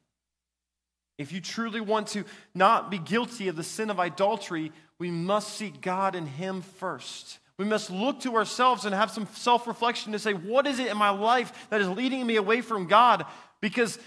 If 1.20 1.32
you 1.32 1.42
truly 1.42 1.80
want 1.80 2.08
to 2.10 2.24
not 2.56 2.90
be 2.90 2.98
guilty 2.98 3.50
of 3.50 3.56
the 3.56 3.64
sin 3.64 3.92
of 3.92 4.00
idolatry, 4.00 4.72
we 4.98 5.12
must 5.12 5.56
seek 5.58 5.80
God 5.80 6.16
and 6.16 6.28
him 6.28 6.64
first. 6.64 7.38
We 7.58 7.66
must 7.66 7.92
look 7.92 8.22
to 8.22 8.36
ourselves 8.36 8.86
and 8.86 8.96
have 8.96 9.12
some 9.12 9.28
self 9.36 9.68
reflection 9.68 10.14
to 10.14 10.20
say, 10.20 10.34
what 10.34 10.66
is 10.66 10.80
it 10.80 10.88
in 10.88 10.98
my 10.98 11.12
life 11.12 11.70
that 11.70 11.82
is 11.82 11.90
leading 11.90 12.26
me 12.26 12.38
away 12.38 12.62
from 12.62 12.88
God? 12.88 13.26
Because 13.60 14.00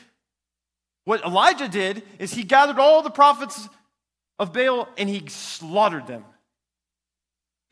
what 1.05 1.25
Elijah 1.25 1.69
did 1.69 2.03
is 2.19 2.35
he 2.35 2.43
gathered 2.43 2.81
all 2.81 3.03
the 3.03 3.11
prophets 3.11 3.69
of 4.41 4.53
Baal 4.53 4.89
and 4.99 5.09
he 5.09 5.23
slaughtered 5.29 6.09
them. 6.09 6.25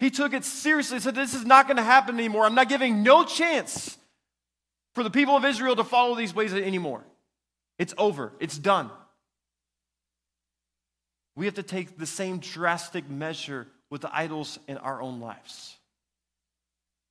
He 0.02 0.10
took 0.10 0.32
it 0.32 0.44
seriously, 0.44 0.98
said, 0.98 1.14
This 1.14 1.32
is 1.32 1.46
not 1.46 1.68
going 1.68 1.76
to 1.76 1.82
happen 1.84 2.16
anymore. 2.16 2.44
I'm 2.44 2.56
not 2.56 2.68
giving 2.68 3.04
no 3.04 3.24
chance 3.24 3.96
for 4.96 5.04
the 5.04 5.10
people 5.10 5.36
of 5.36 5.44
Israel 5.44 5.76
to 5.76 5.84
follow 5.84 6.16
these 6.16 6.34
ways 6.34 6.52
anymore. 6.52 7.04
It's 7.78 7.94
over, 7.96 8.32
it's 8.40 8.58
done. 8.58 8.90
We 11.36 11.44
have 11.44 11.54
to 11.54 11.62
take 11.62 11.98
the 11.98 12.06
same 12.06 12.38
drastic 12.38 13.08
measure 13.08 13.68
with 13.90 14.00
the 14.00 14.12
idols 14.12 14.58
in 14.66 14.76
our 14.76 15.00
own 15.00 15.20
lives. 15.20 15.76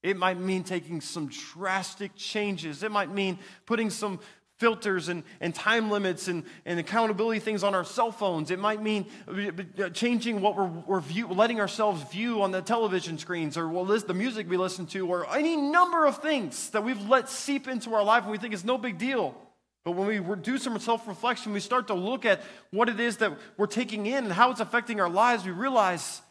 It 0.03 0.17
might 0.17 0.37
mean 0.37 0.65
taking 0.65 0.99
some 0.99 1.27
drastic 1.53 2.17
changes. 2.17 2.83
It 2.83 2.91
might 2.91 3.09
mean 3.09 3.39
putting 3.65 3.89
some 3.89 4.19
filters 4.61 5.09
and, 5.09 5.23
and 5.39 5.55
time 5.55 5.89
limits 5.89 6.27
and, 6.27 6.43
and 6.67 6.79
accountability 6.79 7.39
things 7.39 7.63
on 7.63 7.73
our 7.73 7.83
cell 7.83 8.11
phones. 8.11 8.51
It 8.51 8.59
might 8.59 8.79
mean 8.79 9.07
uh, 9.27 9.89
changing 9.89 10.39
what 10.39 10.55
we're, 10.55 10.67
we're 10.67 10.99
view, 10.99 11.27
letting 11.27 11.59
ourselves 11.59 12.03
view 12.11 12.43
on 12.43 12.51
the 12.51 12.61
television 12.61 13.17
screens 13.17 13.57
or 13.57 13.67
well, 13.67 13.85
the 13.85 14.13
music 14.13 14.47
we 14.47 14.57
listen 14.57 14.85
to 14.87 15.07
or 15.07 15.27
any 15.35 15.57
number 15.57 16.05
of 16.05 16.19
things 16.19 16.69
that 16.69 16.83
we've 16.83 17.09
let 17.09 17.27
seep 17.27 17.67
into 17.67 17.95
our 17.95 18.03
life 18.03 18.21
and 18.21 18.31
we 18.31 18.37
think 18.37 18.53
it's 18.53 18.63
no 18.63 18.77
big 18.77 18.99
deal. 18.99 19.35
But 19.83 19.93
when 19.93 20.05
we 20.07 20.35
do 20.35 20.59
some 20.59 20.77
self 20.77 21.07
reflection, 21.07 21.53
we 21.53 21.59
start 21.59 21.87
to 21.87 21.95
look 21.95 22.23
at 22.23 22.43
what 22.69 22.87
it 22.87 22.99
is 22.99 23.17
that 23.17 23.35
we're 23.57 23.65
taking 23.65 24.05
in 24.05 24.25
and 24.25 24.31
how 24.31 24.51
it's 24.51 24.59
affecting 24.59 25.01
our 25.01 25.09
lives, 25.09 25.43
we 25.43 25.51
realize 25.51 26.21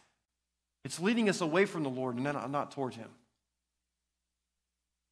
it's 0.85 1.01
leading 1.01 1.27
us 1.27 1.41
away 1.41 1.65
from 1.65 1.83
the 1.83 1.89
Lord 1.89 2.15
and 2.15 2.23
not, 2.23 2.49
not 2.49 2.71
toward 2.71 2.93
Him. 2.93 3.09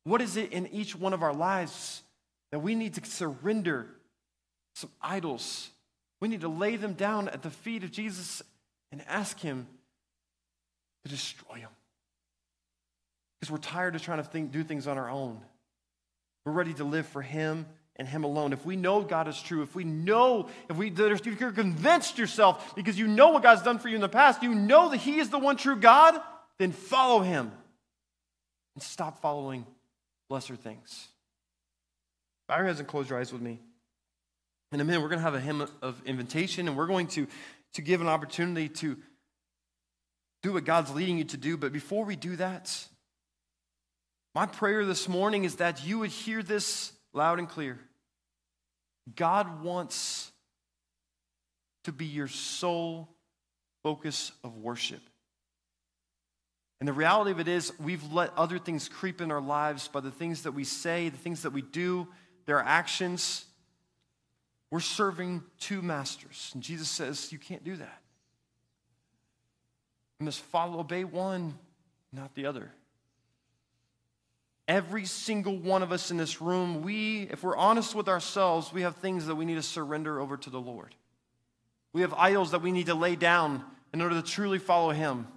What 0.05 0.21
is 0.21 0.38
it 0.38 0.53
in 0.53 0.67
each 0.67 0.95
one 0.95 1.12
of 1.12 1.21
our 1.21 1.34
lives 1.34 2.01
that 2.51 2.59
we 2.59 2.75
need 2.75 2.95
to 2.95 3.05
surrender 3.05 3.88
some 4.73 4.89
idols. 5.01 5.69
We 6.21 6.27
need 6.27 6.41
to 6.41 6.49
lay 6.49 6.75
them 6.75 6.93
down 6.93 7.29
at 7.29 7.41
the 7.41 7.49
feet 7.49 7.83
of 7.83 7.91
Jesus 7.91 8.41
and 8.91 9.03
ask 9.07 9.39
Him 9.39 9.67
to 11.03 11.09
destroy 11.09 11.59
them. 11.59 11.69
Because 13.39 13.51
we're 13.51 13.57
tired 13.57 13.95
of 13.95 14.01
trying 14.01 14.17
to 14.17 14.23
think, 14.23 14.51
do 14.51 14.63
things 14.63 14.88
on 14.88 14.97
our 14.97 15.09
own. 15.09 15.39
We're 16.45 16.51
ready 16.51 16.73
to 16.75 16.83
live 16.83 17.05
for 17.07 17.21
Him 17.21 17.65
and 17.95 18.07
Him 18.07 18.23
alone. 18.23 18.53
If 18.53 18.65
we 18.65 18.75
know 18.75 19.01
God 19.01 19.27
is 19.27 19.41
true, 19.41 19.62
if 19.62 19.75
we 19.75 19.83
know, 19.83 20.49
if, 20.69 20.75
we, 20.75 20.88
if 20.89 21.39
you're 21.39 21.51
convinced 21.51 22.17
yourself 22.17 22.75
because 22.75 22.97
you 22.97 23.07
know 23.07 23.29
what 23.29 23.43
God's 23.43 23.62
done 23.62 23.79
for 23.79 23.89
you 23.89 23.95
in 23.95 24.01
the 24.01 24.09
past, 24.09 24.41
you 24.41 24.55
know 24.55 24.89
that 24.89 24.97
He 24.97 25.19
is 25.19 25.29
the 25.29 25.39
one 25.39 25.57
true 25.57 25.75
God, 25.75 26.19
then 26.57 26.71
follow 26.71 27.21
Him 27.21 27.51
and 28.75 28.83
stop 28.83 29.21
following 29.21 29.65
lesser 30.29 30.55
things. 30.55 31.07
Bow 32.49 32.57
your 32.57 32.65
heads 32.65 32.79
and 32.79 32.88
close 32.88 33.07
your 33.07 33.19
eyes 33.19 33.31
with 33.31 33.43
me. 33.43 33.59
In 34.71 34.81
a 34.81 34.83
minute, 34.83 35.01
we're 35.01 35.09
going 35.09 35.19
to 35.19 35.23
have 35.23 35.35
a 35.35 35.39
hymn 35.39 35.67
of 35.83 36.01
invitation, 36.03 36.67
and 36.67 36.75
we're 36.75 36.88
going 36.88 37.05
to, 37.09 37.27
to 37.75 37.81
give 37.83 38.01
an 38.01 38.07
opportunity 38.07 38.67
to 38.69 38.97
do 40.41 40.53
what 40.53 40.65
God's 40.65 40.91
leading 40.91 41.19
you 41.19 41.25
to 41.25 41.38
do. 41.38 41.57
But 41.57 41.71
before 41.71 42.05
we 42.05 42.15
do 42.15 42.35
that, 42.38 42.75
my 44.33 44.47
prayer 44.47 44.83
this 44.83 45.07
morning 45.07 45.43
is 45.43 45.57
that 45.57 45.85
you 45.85 45.99
would 45.99 46.09
hear 46.09 46.41
this 46.41 46.91
loud 47.13 47.38
and 47.38 47.47
clear. 47.47 47.79
God 49.15 49.62
wants 49.62 50.31
to 51.83 51.91
be 51.91 52.05
your 52.05 52.27
sole 52.27 53.09
focus 53.83 54.31
of 54.43 54.57
worship. 54.57 55.01
And 56.79 56.88
the 56.88 56.93
reality 56.93 57.29
of 57.29 57.39
it 57.39 57.47
is, 57.47 57.73
we've 57.79 58.12
let 58.12 58.35
other 58.35 58.57
things 58.57 58.89
creep 58.89 59.21
in 59.21 59.31
our 59.31 59.41
lives 59.41 59.88
by 59.88 59.99
the 59.99 60.09
things 60.09 60.43
that 60.43 60.53
we 60.53 60.63
say, 60.63 61.09
the 61.09 61.17
things 61.17 61.43
that 61.43 61.53
we 61.53 61.62
do, 61.62 62.07
their 62.49 62.59
actions. 62.59 63.45
We're 64.71 64.79
serving 64.79 65.43
two 65.59 65.83
masters. 65.83 66.49
And 66.55 66.63
Jesus 66.63 66.89
says, 66.89 67.31
You 67.31 67.38
can't 67.38 67.63
do 67.63 67.75
that. 67.75 68.01
You 70.19 70.25
must 70.25 70.41
follow, 70.41 70.79
obey 70.79 71.03
one, 71.03 71.53
not 72.12 72.33
the 72.33 72.47
other. 72.47 72.71
Every 74.67 75.05
single 75.05 75.57
one 75.57 75.83
of 75.83 75.91
us 75.91 76.09
in 76.09 76.17
this 76.17 76.41
room, 76.41 76.81
we, 76.81 77.27
if 77.29 77.43
we're 77.43 77.55
honest 77.55 77.93
with 77.93 78.09
ourselves, 78.09 78.73
we 78.73 78.81
have 78.81 78.95
things 78.95 79.27
that 79.27 79.35
we 79.35 79.45
need 79.45 79.55
to 79.55 79.63
surrender 79.63 80.19
over 80.19 80.35
to 80.35 80.49
the 80.49 80.59
Lord. 80.59 80.95
We 81.93 82.01
have 82.01 82.15
idols 82.15 82.49
that 82.51 82.63
we 82.63 82.71
need 82.71 82.88
to 82.88 82.95
lay 82.95 83.15
down 83.15 83.63
in 83.93 84.01
order 84.01 84.19
to 84.19 84.27
truly 84.27 84.57
follow 84.57 84.89
Him. 84.89 85.27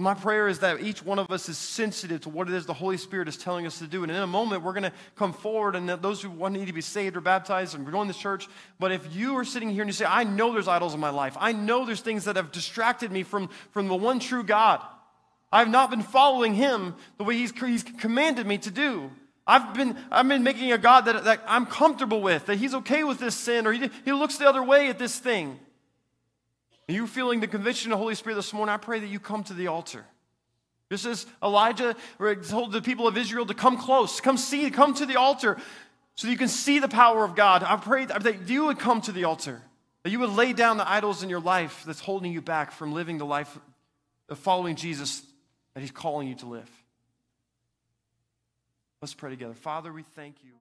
My 0.00 0.14
prayer 0.14 0.46
is 0.46 0.60
that 0.60 0.80
each 0.80 1.04
one 1.04 1.18
of 1.18 1.28
us 1.32 1.48
is 1.48 1.58
sensitive 1.58 2.20
to 2.20 2.28
what 2.28 2.48
it 2.48 2.54
is 2.54 2.66
the 2.66 2.72
Holy 2.72 2.96
Spirit 2.96 3.26
is 3.26 3.36
telling 3.36 3.66
us 3.66 3.80
to 3.80 3.86
do. 3.88 4.04
And 4.04 4.12
in 4.12 4.18
a 4.18 4.28
moment, 4.28 4.62
we're 4.62 4.72
going 4.72 4.84
to 4.84 4.92
come 5.16 5.32
forward, 5.32 5.74
and 5.74 5.88
those 5.88 6.22
who 6.22 6.30
want 6.30 6.54
need 6.54 6.68
to 6.68 6.72
be 6.72 6.80
saved 6.80 7.16
or 7.16 7.20
baptized 7.20 7.74
and 7.74 7.84
join 7.90 8.06
this 8.06 8.16
church. 8.16 8.48
But 8.78 8.92
if 8.92 9.16
you 9.16 9.36
are 9.38 9.44
sitting 9.44 9.70
here 9.70 9.82
and 9.82 9.88
you 9.88 9.92
say, 9.92 10.04
I 10.04 10.22
know 10.22 10.52
there's 10.52 10.68
idols 10.68 10.94
in 10.94 11.00
my 11.00 11.10
life, 11.10 11.36
I 11.40 11.50
know 11.50 11.84
there's 11.84 12.00
things 12.00 12.26
that 12.26 12.36
have 12.36 12.52
distracted 12.52 13.10
me 13.10 13.24
from, 13.24 13.50
from 13.72 13.88
the 13.88 13.96
one 13.96 14.20
true 14.20 14.44
God. 14.44 14.80
I've 15.50 15.68
not 15.68 15.90
been 15.90 16.02
following 16.02 16.54
Him 16.54 16.94
the 17.16 17.24
way 17.24 17.36
He's, 17.36 17.50
he's 17.50 17.82
commanded 17.82 18.46
me 18.46 18.58
to 18.58 18.70
do. 18.70 19.10
I've 19.48 19.74
been, 19.74 19.96
I've 20.12 20.28
been 20.28 20.44
making 20.44 20.70
a 20.70 20.78
God 20.78 21.06
that, 21.06 21.24
that 21.24 21.42
I'm 21.48 21.66
comfortable 21.66 22.20
with, 22.20 22.46
that 22.46 22.58
He's 22.58 22.74
okay 22.74 23.02
with 23.02 23.18
this 23.18 23.34
sin, 23.34 23.66
or 23.66 23.72
he, 23.72 23.90
he 24.04 24.12
looks 24.12 24.36
the 24.36 24.48
other 24.48 24.62
way 24.62 24.90
at 24.90 24.98
this 25.00 25.18
thing. 25.18 25.58
You 26.88 27.06
feeling 27.06 27.40
the 27.40 27.46
conviction 27.46 27.92
of 27.92 27.98
the 27.98 28.02
Holy 28.02 28.14
Spirit 28.14 28.36
this 28.36 28.52
morning? 28.54 28.72
I 28.72 28.78
pray 28.78 28.98
that 28.98 29.08
you 29.08 29.20
come 29.20 29.44
to 29.44 29.54
the 29.54 29.66
altar. 29.66 30.06
Just 30.90 31.04
as 31.04 31.26
Elijah 31.42 31.94
told 32.48 32.72
the 32.72 32.80
people 32.80 33.06
of 33.06 33.18
Israel 33.18 33.44
to 33.44 33.54
come 33.54 33.76
close, 33.76 34.22
come 34.22 34.38
see, 34.38 34.70
come 34.70 34.94
to 34.94 35.04
the 35.04 35.16
altar 35.16 35.58
so 36.14 36.28
you 36.28 36.38
can 36.38 36.48
see 36.48 36.78
the 36.78 36.88
power 36.88 37.24
of 37.24 37.36
God. 37.36 37.62
I 37.62 37.76
pray 37.76 38.06
that 38.06 38.48
you 38.48 38.64
would 38.66 38.78
come 38.78 39.02
to 39.02 39.12
the 39.12 39.24
altar, 39.24 39.60
that 40.02 40.10
you 40.10 40.18
would 40.20 40.30
lay 40.30 40.54
down 40.54 40.78
the 40.78 40.90
idols 40.90 41.22
in 41.22 41.28
your 41.28 41.40
life 41.40 41.84
that's 41.86 42.00
holding 42.00 42.32
you 42.32 42.40
back 42.40 42.72
from 42.72 42.94
living 42.94 43.18
the 43.18 43.26
life 43.26 43.58
of 44.30 44.38
following 44.38 44.74
Jesus 44.74 45.22
that 45.74 45.80
He's 45.80 45.90
calling 45.90 46.26
you 46.26 46.36
to 46.36 46.46
live. 46.46 46.70
Let's 49.02 49.14
pray 49.14 49.30
together. 49.30 49.54
Father, 49.54 49.92
we 49.92 50.02
thank 50.02 50.36
you. 50.42 50.52